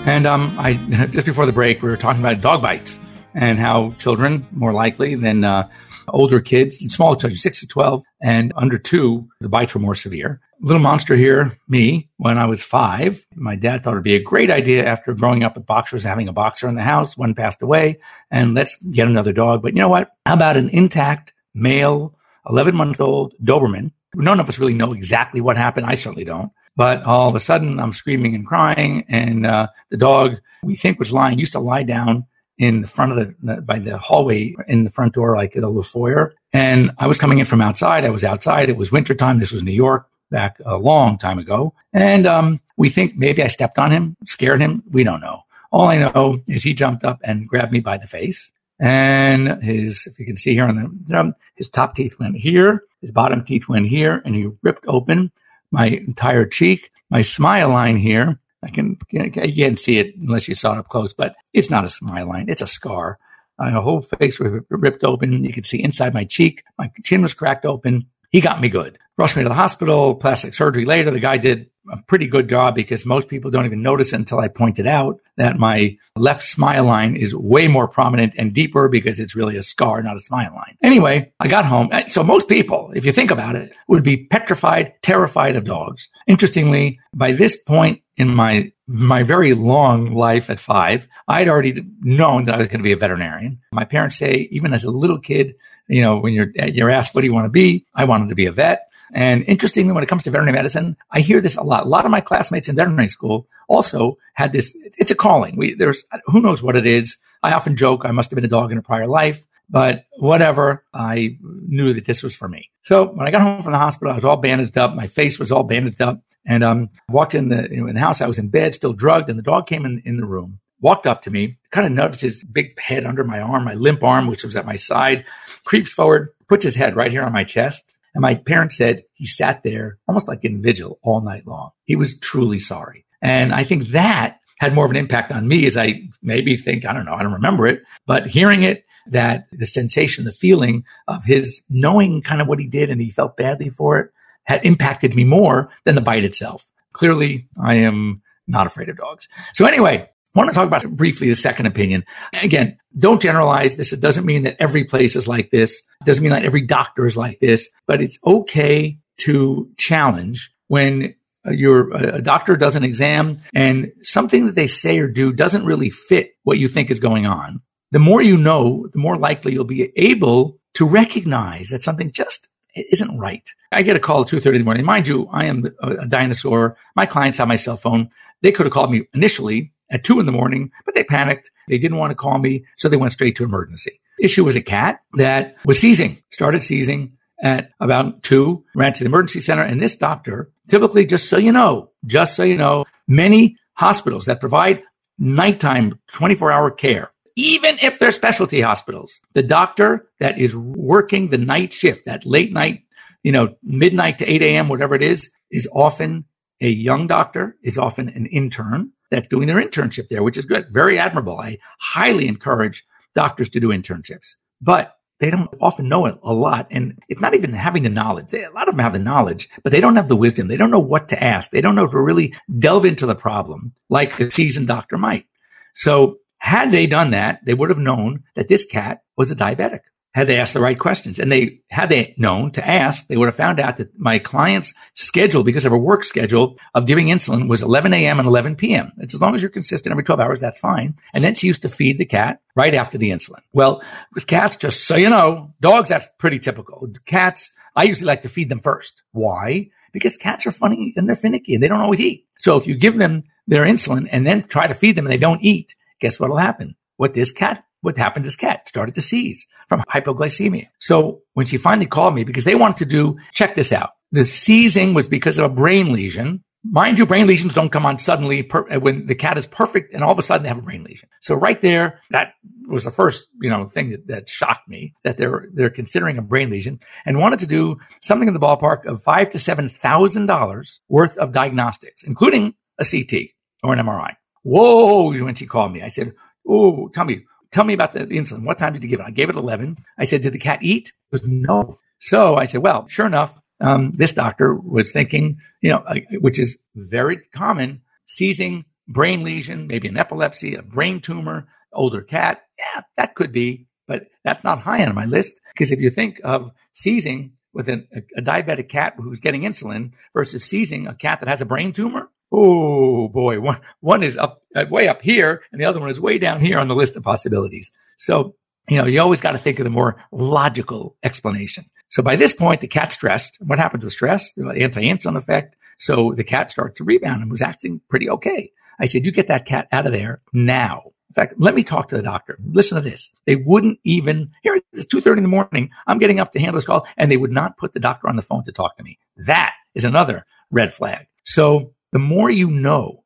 And 0.05 0.27
um, 0.27 0.55
I 0.59 0.73
just 1.09 1.25
before 1.25 1.45
the 1.45 1.51
break, 1.51 1.81
we 1.81 1.89
were 1.89 1.97
talking 1.97 2.21
about 2.21 2.39
dog 2.41 2.61
bites 2.61 2.99
and 3.33 3.57
how 3.57 3.95
children 3.97 4.45
more 4.51 4.71
likely 4.71 5.15
than 5.15 5.43
uh, 5.43 5.67
older 6.09 6.39
kids, 6.39 6.77
small 6.93 7.15
children, 7.15 7.35
six 7.35 7.59
to 7.61 7.67
twelve 7.67 8.03
and 8.21 8.53
under 8.55 8.77
two, 8.77 9.27
the 9.41 9.49
bites 9.49 9.73
were 9.73 9.81
more 9.81 9.95
severe. 9.95 10.39
Little 10.61 10.81
monster 10.81 11.15
here, 11.15 11.57
me, 11.67 12.09
when 12.17 12.37
I 12.37 12.45
was 12.45 12.63
five, 12.63 13.25
my 13.35 13.55
dad 13.55 13.83
thought 13.83 13.91
it'd 13.91 14.03
be 14.03 14.15
a 14.15 14.21
great 14.21 14.49
idea 14.49 14.85
after 14.85 15.13
growing 15.13 15.43
up 15.43 15.55
with 15.55 15.65
boxers, 15.65 16.03
having 16.03 16.27
a 16.27 16.33
boxer 16.33 16.69
in 16.69 16.75
the 16.75 16.81
house. 16.81 17.17
One 17.17 17.35
passed 17.35 17.61
away, 17.61 17.99
and 18.31 18.53
let's 18.53 18.77
get 18.77 19.07
another 19.07 19.33
dog. 19.33 19.63
But 19.63 19.73
you 19.73 19.79
know 19.79 19.89
what? 19.89 20.11
How 20.25 20.35
about 20.35 20.55
an 20.55 20.69
intact 20.69 21.33
male, 21.55 22.15
eleven 22.47 22.75
month 22.75 23.01
old 23.01 23.33
Doberman? 23.43 23.91
None 24.15 24.39
of 24.39 24.49
us 24.49 24.59
really 24.59 24.73
know 24.73 24.93
exactly 24.93 25.41
what 25.41 25.57
happened. 25.57 25.85
I 25.85 25.95
certainly 25.95 26.25
don't. 26.25 26.51
But 26.75 27.03
all 27.03 27.29
of 27.29 27.35
a 27.35 27.39
sudden, 27.39 27.79
I'm 27.79 27.93
screaming 27.93 28.35
and 28.35 28.45
crying, 28.45 29.05
and 29.07 29.45
uh, 29.45 29.67
the 29.89 29.97
dog 29.97 30.37
we 30.63 30.75
think 30.75 30.99
was 30.99 31.13
lying 31.13 31.39
used 31.39 31.53
to 31.53 31.59
lie 31.59 31.83
down 31.83 32.25
in 32.57 32.81
the 32.81 32.87
front 32.87 33.11
of 33.11 33.35
the, 33.41 33.61
by 33.61 33.79
the 33.79 33.97
hallway 33.97 34.55
in 34.67 34.83
the 34.83 34.89
front 34.89 35.13
door, 35.13 35.35
like 35.35 35.53
the 35.53 35.61
little 35.61 35.83
foyer. 35.83 36.33
And 36.53 36.91
I 36.97 37.07
was 37.07 37.17
coming 37.17 37.39
in 37.39 37.45
from 37.45 37.61
outside. 37.61 38.05
I 38.05 38.09
was 38.09 38.23
outside. 38.23 38.69
It 38.69 38.77
was 38.77 38.91
wintertime. 38.91 39.39
This 39.39 39.51
was 39.51 39.63
New 39.63 39.71
York 39.71 40.07
back 40.31 40.57
a 40.65 40.77
long 40.77 41.17
time 41.17 41.39
ago. 41.39 41.73
And 41.93 42.25
um, 42.25 42.61
we 42.77 42.89
think 42.89 43.15
maybe 43.17 43.43
I 43.43 43.47
stepped 43.47 43.77
on 43.77 43.91
him, 43.91 44.15
scared 44.25 44.61
him. 44.61 44.83
We 44.89 45.03
don't 45.03 45.21
know. 45.21 45.41
All 45.71 45.87
I 45.87 45.97
know 45.97 46.41
is 46.47 46.63
he 46.63 46.73
jumped 46.73 47.03
up 47.03 47.19
and 47.23 47.47
grabbed 47.47 47.73
me 47.73 47.81
by 47.81 47.97
the 47.97 48.07
face. 48.07 48.51
And 48.79 49.63
his, 49.63 50.07
if 50.07 50.19
you 50.19 50.25
can 50.25 50.35
see 50.35 50.53
here 50.53 50.65
on 50.65 50.75
the 50.75 50.91
drum, 51.07 51.35
his 51.55 51.69
top 51.69 51.95
teeth 51.95 52.19
went 52.19 52.35
here, 52.35 52.83
his 53.01 53.11
bottom 53.11 53.43
teeth 53.43 53.67
went 53.69 53.87
here, 53.87 54.21
and 54.25 54.35
he 54.35 54.49
ripped 54.61 54.85
open 54.87 55.31
my 55.71 55.87
entire 55.87 56.45
cheek, 56.45 56.91
my 57.09 57.21
smile 57.21 57.69
line 57.69 57.97
here. 57.97 58.39
I 58.63 58.69
can, 58.69 58.97
you 59.11 59.31
can't 59.31 59.79
see 59.79 59.99
it 59.99 60.15
unless 60.17 60.47
you 60.47 60.55
saw 60.55 60.73
it 60.73 60.79
up 60.79 60.89
close, 60.89 61.13
but 61.13 61.35
it's 61.53 61.69
not 61.69 61.85
a 61.85 61.89
smile 61.89 62.27
line. 62.27 62.49
It's 62.49 62.63
a 62.63 62.67
scar. 62.67 63.19
My 63.59 63.71
whole 63.71 64.01
face 64.01 64.39
was 64.39 64.63
ripped 64.69 65.03
open. 65.03 65.45
You 65.45 65.53
could 65.53 65.65
see 65.65 65.81
inside 65.81 66.13
my 66.13 66.25
cheek. 66.25 66.63
My 66.77 66.91
chin 67.03 67.21
was 67.21 67.33
cracked 67.33 67.65
open. 67.65 68.07
He 68.31 68.41
got 68.41 68.59
me 68.59 68.69
good. 68.69 68.97
Rushed 69.17 69.37
me 69.37 69.43
to 69.43 69.49
the 69.49 69.55
hospital, 69.55 70.15
plastic 70.15 70.53
surgery 70.53 70.83
later. 70.83 71.11
The 71.11 71.19
guy 71.19 71.37
did 71.37 71.69
a 71.91 71.97
pretty 71.97 72.27
good 72.27 72.49
job 72.49 72.75
because 72.75 73.05
most 73.05 73.29
people 73.29 73.51
don't 73.51 73.65
even 73.65 73.81
notice 73.81 74.13
it 74.13 74.17
until 74.17 74.39
I 74.39 74.47
pointed 74.47 74.87
out 74.87 75.19
that 75.37 75.59
my 75.59 75.97
left 76.15 76.47
smile 76.47 76.85
line 76.85 77.15
is 77.15 77.35
way 77.35 77.67
more 77.67 77.87
prominent 77.87 78.33
and 78.37 78.53
deeper 78.53 78.87
because 78.87 79.19
it's 79.19 79.35
really 79.35 79.57
a 79.57 79.63
scar, 79.63 80.01
not 80.01 80.15
a 80.15 80.19
smile 80.19 80.53
line. 80.55 80.77
Anyway, 80.81 81.31
I 81.39 81.47
got 81.47 81.65
home. 81.65 81.89
So 82.07 82.23
most 82.23 82.47
people, 82.47 82.91
if 82.95 83.05
you 83.05 83.11
think 83.11 83.31
about 83.31 83.55
it, 83.55 83.71
would 83.87 84.03
be 84.03 84.25
petrified, 84.25 84.93
terrified 85.01 85.55
of 85.55 85.65
dogs. 85.65 86.09
Interestingly, 86.27 86.99
by 87.13 87.33
this 87.33 87.57
point 87.57 88.01
in 88.17 88.33
my 88.33 88.71
my 88.87 89.23
very 89.23 89.55
long 89.55 90.13
life 90.13 90.49
at 90.49 90.59
five, 90.59 91.07
I'd 91.27 91.49
already 91.49 91.83
known 92.01 92.45
that 92.45 92.55
I 92.55 92.59
was 92.59 92.67
going 92.67 92.79
to 92.79 92.83
be 92.83 92.91
a 92.91 92.97
veterinarian. 92.97 93.59
My 93.71 93.83
parents 93.83 94.15
say, 94.15 94.47
even 94.51 94.73
as 94.73 94.83
a 94.83 94.91
little 94.91 95.19
kid, 95.19 95.55
you 95.87 96.01
know, 96.01 96.17
when 96.17 96.33
you're 96.33 96.51
you're 96.67 96.91
asked 96.91 97.15
what 97.15 97.21
do 97.21 97.27
you 97.27 97.33
want 97.33 97.45
to 97.45 97.49
be, 97.49 97.85
I 97.93 98.05
wanted 98.05 98.29
to 98.29 98.35
be 98.35 98.45
a 98.45 98.51
vet. 98.51 98.87
And 99.15 99.45
interestingly, 99.47 99.93
when 99.93 100.03
it 100.03 100.09
comes 100.09 100.23
to 100.23 100.29
veterinary 100.29 100.57
medicine, 100.57 100.97
I 101.09 101.21
hear 101.21 101.39
this 101.39 101.55
a 101.55 101.63
lot. 101.63 101.85
A 101.85 101.89
lot 101.89 102.03
of 102.03 102.11
my 102.11 102.19
classmates 102.19 102.67
in 102.67 102.75
veterinary 102.75 103.07
school 103.07 103.47
also 103.69 104.17
had 104.33 104.51
this. 104.51 104.77
It's 104.97 105.09
a 105.09 105.15
calling. 105.15 105.55
We 105.55 105.73
there's 105.73 106.03
who 106.25 106.41
knows 106.41 106.61
what 106.61 106.75
it 106.75 106.85
is. 106.85 107.15
I 107.41 107.53
often 107.53 107.77
joke 107.77 108.03
I 108.03 108.11
must 108.11 108.29
have 108.29 108.35
been 108.35 108.43
a 108.43 108.49
dog 108.49 108.73
in 108.73 108.77
a 108.77 108.81
prior 108.81 109.07
life, 109.07 109.41
but 109.69 110.03
whatever. 110.17 110.83
I 110.93 111.37
knew 111.41 111.93
that 111.93 112.03
this 112.03 112.23
was 112.23 112.35
for 112.35 112.49
me. 112.49 112.69
So 112.81 113.05
when 113.05 113.25
I 113.25 113.31
got 113.31 113.41
home 113.41 113.63
from 113.63 113.71
the 113.71 113.79
hospital, 113.79 114.11
I 114.11 114.15
was 114.15 114.25
all 114.25 114.35
bandaged 114.35 114.77
up. 114.77 114.93
My 114.93 115.07
face 115.07 115.39
was 115.39 115.49
all 115.49 115.63
bandaged 115.63 116.01
up, 116.01 116.19
and 116.45 116.61
um, 116.61 116.89
walked 117.07 117.35
in 117.35 117.47
the 117.47 117.69
you 117.71 117.77
know, 117.77 117.87
in 117.87 117.95
the 117.95 118.01
house. 118.01 118.19
I 118.19 118.27
was 118.27 118.37
in 118.37 118.49
bed, 118.49 118.75
still 118.75 118.91
drugged, 118.91 119.29
and 119.29 119.39
the 119.39 119.43
dog 119.43 119.65
came 119.65 119.85
in 119.85 120.01
in 120.03 120.17
the 120.17 120.25
room. 120.25 120.59
Walked 120.81 121.07
up 121.07 121.21
to 121.21 121.31
me, 121.31 121.57
kind 121.71 121.87
of 121.87 121.93
noticed 121.93 122.19
his 122.19 122.43
big 122.43 122.77
head 122.81 123.05
under 123.05 123.23
my 123.23 123.39
arm, 123.39 123.63
my 123.63 123.75
limp 123.75 124.03
arm, 124.03 124.27
which 124.27 124.43
was 124.43 124.57
at 124.57 124.65
my 124.65 124.75
side, 124.75 125.23
creeps 125.63 125.93
forward, 125.93 126.33
puts 126.49 126.65
his 126.65 126.75
head 126.75 126.97
right 126.97 127.11
here 127.11 127.23
on 127.23 127.31
my 127.31 127.45
chest, 127.45 127.97
and 128.15 128.21
my 128.21 128.33
parents 128.33 128.77
said 128.77 129.03
he 129.13 129.25
sat 129.25 129.61
there 129.63 129.99
almost 130.07 130.27
like 130.27 130.43
in 130.43 130.61
vigil 130.61 130.99
all 131.03 131.21
night 131.21 131.45
long. 131.45 131.71
He 131.83 131.95
was 131.95 132.17
truly 132.17 132.59
sorry. 132.59 133.05
And 133.21 133.53
I 133.53 133.63
think 133.63 133.89
that 133.89 134.39
had 134.59 134.73
more 134.73 134.85
of 134.85 134.91
an 134.91 134.97
impact 134.97 135.31
on 135.31 135.47
me 135.47 135.65
as 135.65 135.75
I 135.75 136.01
maybe 136.23 136.55
think, 136.55 136.85
I 136.85 136.93
don't 136.93 137.05
know, 137.05 137.13
I 137.13 137.21
don't 137.21 137.33
remember 137.33 137.67
it, 137.67 137.83
but 138.07 138.27
hearing 138.27 138.63
it, 138.63 138.85
that 139.07 139.45
the 139.51 139.67
sensation, 139.67 140.25
the 140.25 140.31
feeling 140.31 140.83
of 141.07 141.23
his 141.25 141.61
knowing 141.69 142.23
kind 142.23 142.41
of 142.41 142.47
what 142.47 142.57
he 142.57 142.65
did 142.65 142.89
and 142.89 142.99
he 142.99 143.11
felt 143.11 143.37
badly 143.37 143.69
for 143.69 143.99
it 143.99 144.09
had 144.45 144.65
impacted 144.65 145.15
me 145.15 145.23
more 145.23 145.69
than 145.83 145.93
the 145.93 146.01
bite 146.01 146.23
itself. 146.23 146.65
Clearly, 146.93 147.47
I 147.63 147.75
am 147.75 148.23
not 148.47 148.65
afraid 148.65 148.89
of 148.89 148.97
dogs. 148.97 149.27
So 149.53 149.65
anyway, 149.65 150.09
I 150.35 150.39
want 150.39 150.49
to 150.49 150.55
talk 150.55 150.67
about 150.67 150.89
briefly 150.97 151.29
the 151.29 151.35
second 151.35 151.65
opinion. 151.65 152.03
Again, 152.33 152.77
don't 152.97 153.21
generalize 153.21 153.77
this. 153.77 153.93
It 153.93 154.01
doesn't 154.01 154.25
mean 154.25 154.43
that 154.43 154.57
every 154.59 154.83
place 154.83 155.15
is 155.15 155.29
like 155.29 155.49
this. 155.51 155.81
It 156.01 156.05
doesn't 156.05 156.23
mean 156.23 156.33
that 156.33 156.43
every 156.43 156.65
doctor 156.65 157.05
is 157.05 157.15
like 157.15 157.39
this, 157.39 157.69
but 157.87 158.01
it's 158.01 158.19
okay 158.25 158.97
to 159.19 159.69
challenge 159.77 160.51
when 160.67 161.15
uh, 161.47 161.51
your 161.51 161.93
uh, 161.93 162.17
a 162.17 162.21
doctor 162.21 162.57
does 162.57 162.75
an 162.75 162.83
exam 162.83 163.39
and 163.53 163.91
something 164.01 164.45
that 164.45 164.55
they 164.55 164.67
say 164.67 164.99
or 164.99 165.07
do 165.07 165.31
doesn't 165.31 165.65
really 165.65 165.89
fit 165.89 166.31
what 166.43 166.57
you 166.57 166.67
think 166.67 166.91
is 166.91 166.99
going 166.99 167.25
on. 167.25 167.61
The 167.91 167.99
more 167.99 168.21
you 168.21 168.35
know, 168.35 168.87
the 168.91 168.99
more 168.99 169.17
likely 169.17 169.53
you'll 169.53 169.63
be 169.63 169.93
able 169.95 170.59
to 170.73 170.85
recognize 170.85 171.69
that 171.69 171.83
something 171.83 172.11
just 172.11 172.49
isn't 172.75 173.17
right. 173.17 173.47
I 173.71 173.83
get 173.83 173.95
a 173.95 174.01
call 174.01 174.21
at 174.21 174.27
2.30 174.27 174.45
in 174.47 174.53
the 174.53 174.63
morning. 174.65 174.85
Mind 174.85 175.07
you, 175.07 175.29
I 175.31 175.45
am 175.45 175.63
a 175.81 176.07
dinosaur. 176.07 176.75
My 176.95 177.05
clients 177.05 177.37
have 177.37 177.47
my 177.47 177.55
cell 177.55 177.77
phone. 177.77 178.09
They 178.41 178.51
could 178.51 178.65
have 178.65 178.73
called 178.73 178.91
me 178.91 179.07
initially 179.13 179.71
at 179.91 180.03
two 180.03 180.19
in 180.19 180.25
the 180.25 180.31
morning, 180.31 180.71
but 180.85 180.95
they 180.95 181.03
panicked. 181.03 181.51
They 181.67 181.77
didn't 181.77 181.97
want 181.97 182.11
to 182.11 182.15
call 182.15 182.37
me, 182.39 182.65
so 182.77 182.89
they 182.89 182.97
went 182.97 183.13
straight 183.13 183.35
to 183.37 183.43
emergency. 183.43 183.99
issue 184.21 184.45
was 184.45 184.55
a 184.55 184.61
cat 184.61 185.01
that 185.13 185.55
was 185.65 185.79
seizing, 185.79 186.21
started 186.31 186.61
seizing 186.61 187.17
at 187.41 187.71
about 187.79 188.23
two, 188.23 188.63
ran 188.75 188.93
to 188.93 189.03
the 189.03 189.09
emergency 189.09 189.41
center. 189.41 189.61
And 189.61 189.81
this 189.81 189.95
doctor, 189.95 190.51
typically, 190.67 191.05
just 191.05 191.29
so 191.29 191.37
you 191.37 191.51
know, 191.51 191.91
just 192.05 192.35
so 192.35 192.43
you 192.43 192.57
know, 192.57 192.85
many 193.07 193.57
hospitals 193.73 194.25
that 194.25 194.39
provide 194.39 194.81
nighttime 195.17 195.99
24 196.07 196.51
hour 196.51 196.71
care, 196.71 197.11
even 197.35 197.77
if 197.81 197.99
they're 197.99 198.11
specialty 198.11 198.61
hospitals, 198.61 199.19
the 199.33 199.43
doctor 199.43 200.07
that 200.19 200.39
is 200.39 200.55
working 200.55 201.29
the 201.29 201.37
night 201.37 201.73
shift, 201.73 202.05
that 202.05 202.25
late 202.25 202.53
night, 202.53 202.83
you 203.23 203.31
know, 203.31 203.55
midnight 203.63 204.17
to 204.19 204.25
8 204.25 204.41
a.m., 204.41 204.69
whatever 204.69 204.95
it 204.95 205.03
is, 205.03 205.29
is 205.51 205.67
often 205.73 206.25
a 206.61 206.69
young 206.69 207.07
doctor, 207.07 207.57
is 207.63 207.77
often 207.77 208.09
an 208.09 208.25
intern 208.27 208.91
that's 209.11 209.27
doing 209.27 209.47
their 209.47 209.61
internship 209.61 210.07
there, 210.09 210.23
which 210.23 210.37
is 210.37 210.45
good. 210.45 210.65
Very 210.71 210.99
admirable. 210.99 211.39
I 211.39 211.57
highly 211.79 212.27
encourage 212.27 212.83
doctors 213.13 213.49
to 213.49 213.59
do 213.59 213.69
internships, 213.69 214.35
but 214.61 214.95
they 215.19 215.29
don't 215.29 215.49
often 215.61 215.87
know 215.87 216.05
a 216.07 216.33
lot. 216.33 216.67
And 216.71 216.99
it's 217.07 217.21
not 217.21 217.33
even 217.33 217.53
having 217.53 217.83
the 217.83 217.89
knowledge. 217.89 218.27
They, 218.29 218.43
a 218.43 218.51
lot 218.51 218.67
of 218.67 218.73
them 218.73 218.83
have 218.83 218.93
the 218.93 218.99
knowledge, 218.99 219.47
but 219.63 219.71
they 219.71 219.79
don't 219.79 219.95
have 219.95 220.09
the 220.09 220.15
wisdom. 220.15 220.47
They 220.47 220.57
don't 220.57 220.71
know 220.71 220.79
what 220.79 221.07
to 221.09 221.23
ask. 221.23 221.51
They 221.51 221.61
don't 221.61 221.75
know 221.75 221.87
to 221.87 221.99
really 221.99 222.33
delve 222.59 222.85
into 222.85 223.05
the 223.05 223.15
problem 223.15 223.73
like 223.89 224.19
a 224.19 224.29
seasoned 224.29 224.67
doctor 224.67 224.97
might. 224.97 225.25
So 225.73 226.17
had 226.39 226.71
they 226.71 226.85
done 226.85 227.11
that, 227.11 227.39
they 227.45 227.53
would 227.53 227.69
have 227.69 227.79
known 227.79 228.23
that 228.35 228.49
this 228.49 228.65
cat 228.65 229.03
was 229.17 229.31
a 229.31 229.35
diabetic 229.35 229.81
had 230.15 230.27
they 230.27 230.37
asked 230.37 230.53
the 230.53 230.61
right 230.61 230.79
questions. 230.79 231.19
And 231.19 231.29
they, 231.29 231.59
had 231.69 231.89
they 231.89 232.15
known 232.17 232.49
to 232.51 232.65
ask, 232.65 233.07
they 233.07 233.17
would 233.17 233.27
have 233.27 233.35
found 233.35 233.59
out 233.59 233.75
that 233.77 233.99
my 233.99 234.17
client's 234.17 234.73
schedule, 234.93 235.43
because 235.43 235.65
of 235.65 235.73
her 235.73 235.77
work 235.77 236.05
schedule 236.05 236.57
of 236.73 236.85
giving 236.85 237.07
insulin 237.07 237.49
was 237.49 237.61
11 237.61 237.93
a.m. 237.93 238.19
and 238.19 238.25
11 238.25 238.55
p.m. 238.55 238.93
It's 238.99 239.13
as 239.13 239.21
long 239.21 239.35
as 239.35 239.41
you're 239.41 239.51
consistent 239.51 239.91
every 239.91 240.05
12 240.05 240.21
hours, 240.21 240.39
that's 240.39 240.57
fine. 240.57 240.95
And 241.13 241.21
then 241.21 241.35
she 241.35 241.47
used 241.47 241.63
to 241.63 241.69
feed 241.69 241.97
the 241.97 242.05
cat 242.05 242.39
right 242.55 242.73
after 242.73 242.97
the 242.97 243.11
insulin. 243.11 243.41
Well, 243.51 243.83
with 244.13 244.25
cats, 244.25 244.55
just 244.55 244.87
so 244.87 244.95
you 244.95 245.09
know, 245.09 245.53
dogs, 245.59 245.89
that's 245.89 246.07
pretty 246.17 246.39
typical. 246.39 246.87
Cats, 247.05 247.51
I 247.75 247.83
usually 247.83 248.07
like 248.07 248.21
to 248.21 248.29
feed 248.29 248.47
them 248.47 248.61
first. 248.61 249.03
Why? 249.11 249.69
Because 249.91 250.15
cats 250.15 250.47
are 250.47 250.51
funny 250.51 250.93
and 250.95 251.09
they're 251.09 251.17
finicky 251.17 251.55
and 251.55 251.61
they 251.61 251.67
don't 251.67 251.81
always 251.81 251.99
eat. 251.99 252.25
So 252.39 252.55
if 252.55 252.67
you 252.67 252.75
give 252.75 252.97
them 252.97 253.25
their 253.47 253.65
insulin 253.65 254.07
and 254.09 254.25
then 254.25 254.43
try 254.43 254.67
to 254.67 254.73
feed 254.73 254.95
them 254.95 255.07
and 255.07 255.11
they 255.11 255.17
don't 255.17 255.43
eat, 255.43 255.75
guess 255.99 256.21
what'll 256.21 256.37
happen? 256.37 256.77
What 256.95 257.13
this 257.13 257.33
cat 257.33 257.65
what 257.85 257.97
happened 257.97 258.23
to 258.23 258.27
this 258.27 258.35
cat 258.35 258.67
started 258.67 258.95
to 258.95 259.01
seize 259.01 259.47
from 259.69 259.81
hypoglycemia. 259.81 260.67
So 260.79 261.21
when 261.33 261.45
she 261.45 261.57
finally 261.57 261.85
called 261.85 262.15
me 262.15 262.23
because 262.23 262.43
they 262.43 262.55
wanted 262.55 262.77
to 262.77 262.85
do, 262.85 263.17
check 263.33 263.55
this 263.55 263.71
out. 263.71 263.91
The 264.11 264.23
seizing 264.23 264.93
was 264.93 265.07
because 265.07 265.37
of 265.37 265.45
a 265.45 265.53
brain 265.53 265.93
lesion. 265.93 266.43
Mind 266.63 266.97
you, 266.97 267.05
brain 267.05 267.27
lesions 267.27 267.53
don't 267.53 267.71
come 267.71 267.85
on 267.85 267.99
suddenly 267.99 268.41
per, 268.41 268.67
uh, 268.71 268.79
when 268.79 269.05
the 269.05 269.13
cat 269.13 269.37
is 269.37 269.45
perfect 269.45 269.93
and 269.93 270.03
all 270.03 270.11
of 270.11 270.17
a 270.17 270.23
sudden 270.23 270.43
they 270.43 270.49
have 270.49 270.57
a 270.57 270.63
brain 270.63 270.83
lesion. 270.83 271.07
So 271.21 271.35
right 271.35 271.61
there, 271.61 272.01
that 272.09 272.33
was 272.67 272.85
the 272.85 272.91
first, 272.91 273.27
you 273.39 273.51
know, 273.51 273.67
thing 273.67 273.91
that, 273.91 274.07
that 274.07 274.27
shocked 274.27 274.67
me 274.67 274.95
that 275.03 275.17
they're, 275.17 275.47
they're 275.53 275.69
considering 275.69 276.17
a 276.17 276.23
brain 276.23 276.49
lesion 276.49 276.79
and 277.05 277.19
wanted 277.19 277.39
to 277.41 277.47
do 277.47 277.77
something 278.01 278.27
in 278.27 278.33
the 278.33 278.39
ballpark 278.39 278.85
of 278.85 279.03
five 279.03 279.29
to 279.29 279.39
seven 279.39 279.69
thousand 279.69 280.25
dollars 280.25 280.81
worth 280.89 281.15
of 281.17 281.33
diagnostics, 281.33 282.03
including 282.03 282.55
a 282.79 282.85
CT 282.85 283.29
or 283.63 283.73
an 283.73 283.79
MRI. 283.79 284.13
Whoa, 284.41 285.11
when 285.23 285.35
she 285.35 285.45
called 285.45 285.71
me, 285.71 285.81
I 285.83 285.87
said, 285.87 286.13
Oh, 286.47 286.87
tell 286.89 287.05
me, 287.05 287.25
tell 287.55 287.63
me 287.63 287.73
about 287.73 287.93
the, 287.93 288.05
the, 288.05 288.17
insulin. 288.17 288.43
What 288.43 288.57
time 288.57 288.73
did 288.73 288.83
you 288.83 288.89
give 288.89 288.99
it? 288.99 289.05
I 289.07 289.11
gave 289.11 289.29
it 289.29 289.37
11. 289.37 289.77
I 289.97 290.03
said, 290.03 290.21
did 290.21 290.33
the 290.33 290.39
cat 290.39 290.59
eat? 290.61 290.89
It 290.89 290.93
was 291.13 291.21
no. 291.25 291.79
So 291.99 292.35
I 292.35 292.43
said, 292.43 292.61
well, 292.61 292.85
sure 292.89 293.05
enough, 293.05 293.33
um, 293.61 293.93
this 293.93 294.11
doctor 294.11 294.53
was 294.53 294.91
thinking, 294.91 295.39
you 295.61 295.71
know, 295.71 295.83
which 296.19 296.37
is 296.37 296.61
very 296.75 297.21
common, 297.33 297.81
seizing 298.07 298.65
brain 298.89 299.23
lesion, 299.23 299.67
maybe 299.67 299.87
an 299.87 299.97
epilepsy, 299.97 300.55
a 300.55 300.61
brain 300.61 300.99
tumor, 300.99 301.47
older 301.71 302.01
cat. 302.01 302.43
Yeah, 302.59 302.81
that 302.97 303.15
could 303.15 303.31
be, 303.31 303.67
but 303.87 304.07
that's 304.25 304.43
not 304.43 304.59
high 304.59 304.85
on 304.85 304.93
my 304.93 305.05
list. 305.05 305.39
Because 305.53 305.71
if 305.71 305.79
you 305.79 305.89
think 305.89 306.19
of 306.25 306.51
seizing 306.73 307.31
with 307.53 307.69
an, 307.69 307.87
a, 307.95 308.19
a 308.19 308.21
diabetic 308.21 308.67
cat 308.67 308.95
who's 308.97 309.21
getting 309.21 309.43
insulin 309.43 309.93
versus 310.13 310.43
seizing 310.43 310.87
a 310.87 310.93
cat 310.93 311.21
that 311.21 311.29
has 311.29 311.41
a 311.41 311.45
brain 311.45 311.71
tumor, 311.71 312.09
oh 312.31 313.07
boy, 313.07 313.39
one 313.39 313.61
one 313.79 314.03
is 314.03 314.17
up 314.17 314.41
uh, 314.55 314.65
way 314.69 314.87
up 314.87 315.01
here, 315.01 315.43
and 315.51 315.59
the 315.59 315.65
other 315.65 315.79
one 315.79 315.89
is 315.89 315.99
way 315.99 316.17
down 316.17 316.41
here 316.41 316.59
on 316.59 316.67
the 316.67 316.75
list 316.75 316.95
of 316.95 317.03
possibilities. 317.03 317.71
So 317.97 318.35
you 318.69 318.77
know, 318.77 318.85
you 318.85 318.99
always 319.01 319.21
got 319.21 319.33
to 319.33 319.37
think 319.37 319.59
of 319.59 319.63
the 319.63 319.69
more 319.69 320.03
logical 320.11 320.95
explanation. 321.03 321.65
So 321.89 322.01
by 322.01 322.15
this 322.15 322.33
point, 322.33 322.61
the 322.61 322.67
cat's 322.67 322.95
stressed. 322.95 323.37
What 323.41 323.59
happened 323.59 323.81
to 323.81 323.89
stress? 323.89 324.33
The 324.33 324.49
anti-insulin 324.49 325.15
effect. 325.15 325.55
So 325.77 326.13
the 326.13 326.23
cat 326.23 326.49
started 326.49 326.75
to 326.77 326.83
rebound 326.83 327.21
and 327.21 327.29
was 327.29 327.41
acting 327.41 327.81
pretty 327.89 328.09
okay. 328.09 328.51
I 328.79 328.85
said, 328.85 329.05
you 329.05 329.11
get 329.11 329.27
that 329.27 329.45
cat 329.45 329.67
out 329.71 329.85
of 329.85 329.93
there 329.93 330.21
now. 330.33 330.91
In 331.09 331.13
fact, 331.13 331.35
let 331.37 331.55
me 331.55 331.63
talk 331.63 331.87
to 331.89 331.95
the 331.95 332.01
doctor. 332.01 332.37
Listen 332.43 332.75
to 332.75 332.81
this. 332.81 333.11
They 333.25 333.35
wouldn't 333.35 333.79
even, 333.83 334.31
here 334.41 334.59
it's 334.73 334.85
2.30 334.85 335.17
in 335.17 335.23
the 335.23 335.29
morning. 335.29 335.69
I'm 335.87 335.99
getting 335.99 336.19
up 336.19 336.31
to 336.33 336.39
handle 336.39 336.55
this 336.55 336.65
call 336.65 336.87
and 336.97 337.09
they 337.09 337.17
would 337.17 337.31
not 337.31 337.57
put 337.57 337.73
the 337.73 337.79
doctor 337.79 338.09
on 338.09 338.15
the 338.15 338.21
phone 338.21 338.43
to 338.45 338.51
talk 338.51 338.75
to 338.77 338.83
me. 338.83 338.97
That 339.15 339.53
is 339.75 339.85
another 339.85 340.25
red 340.51 340.73
flag. 340.73 341.07
So 341.23 341.73
the 341.91 341.99
more 341.99 342.29
you 342.29 342.49
know, 342.49 343.03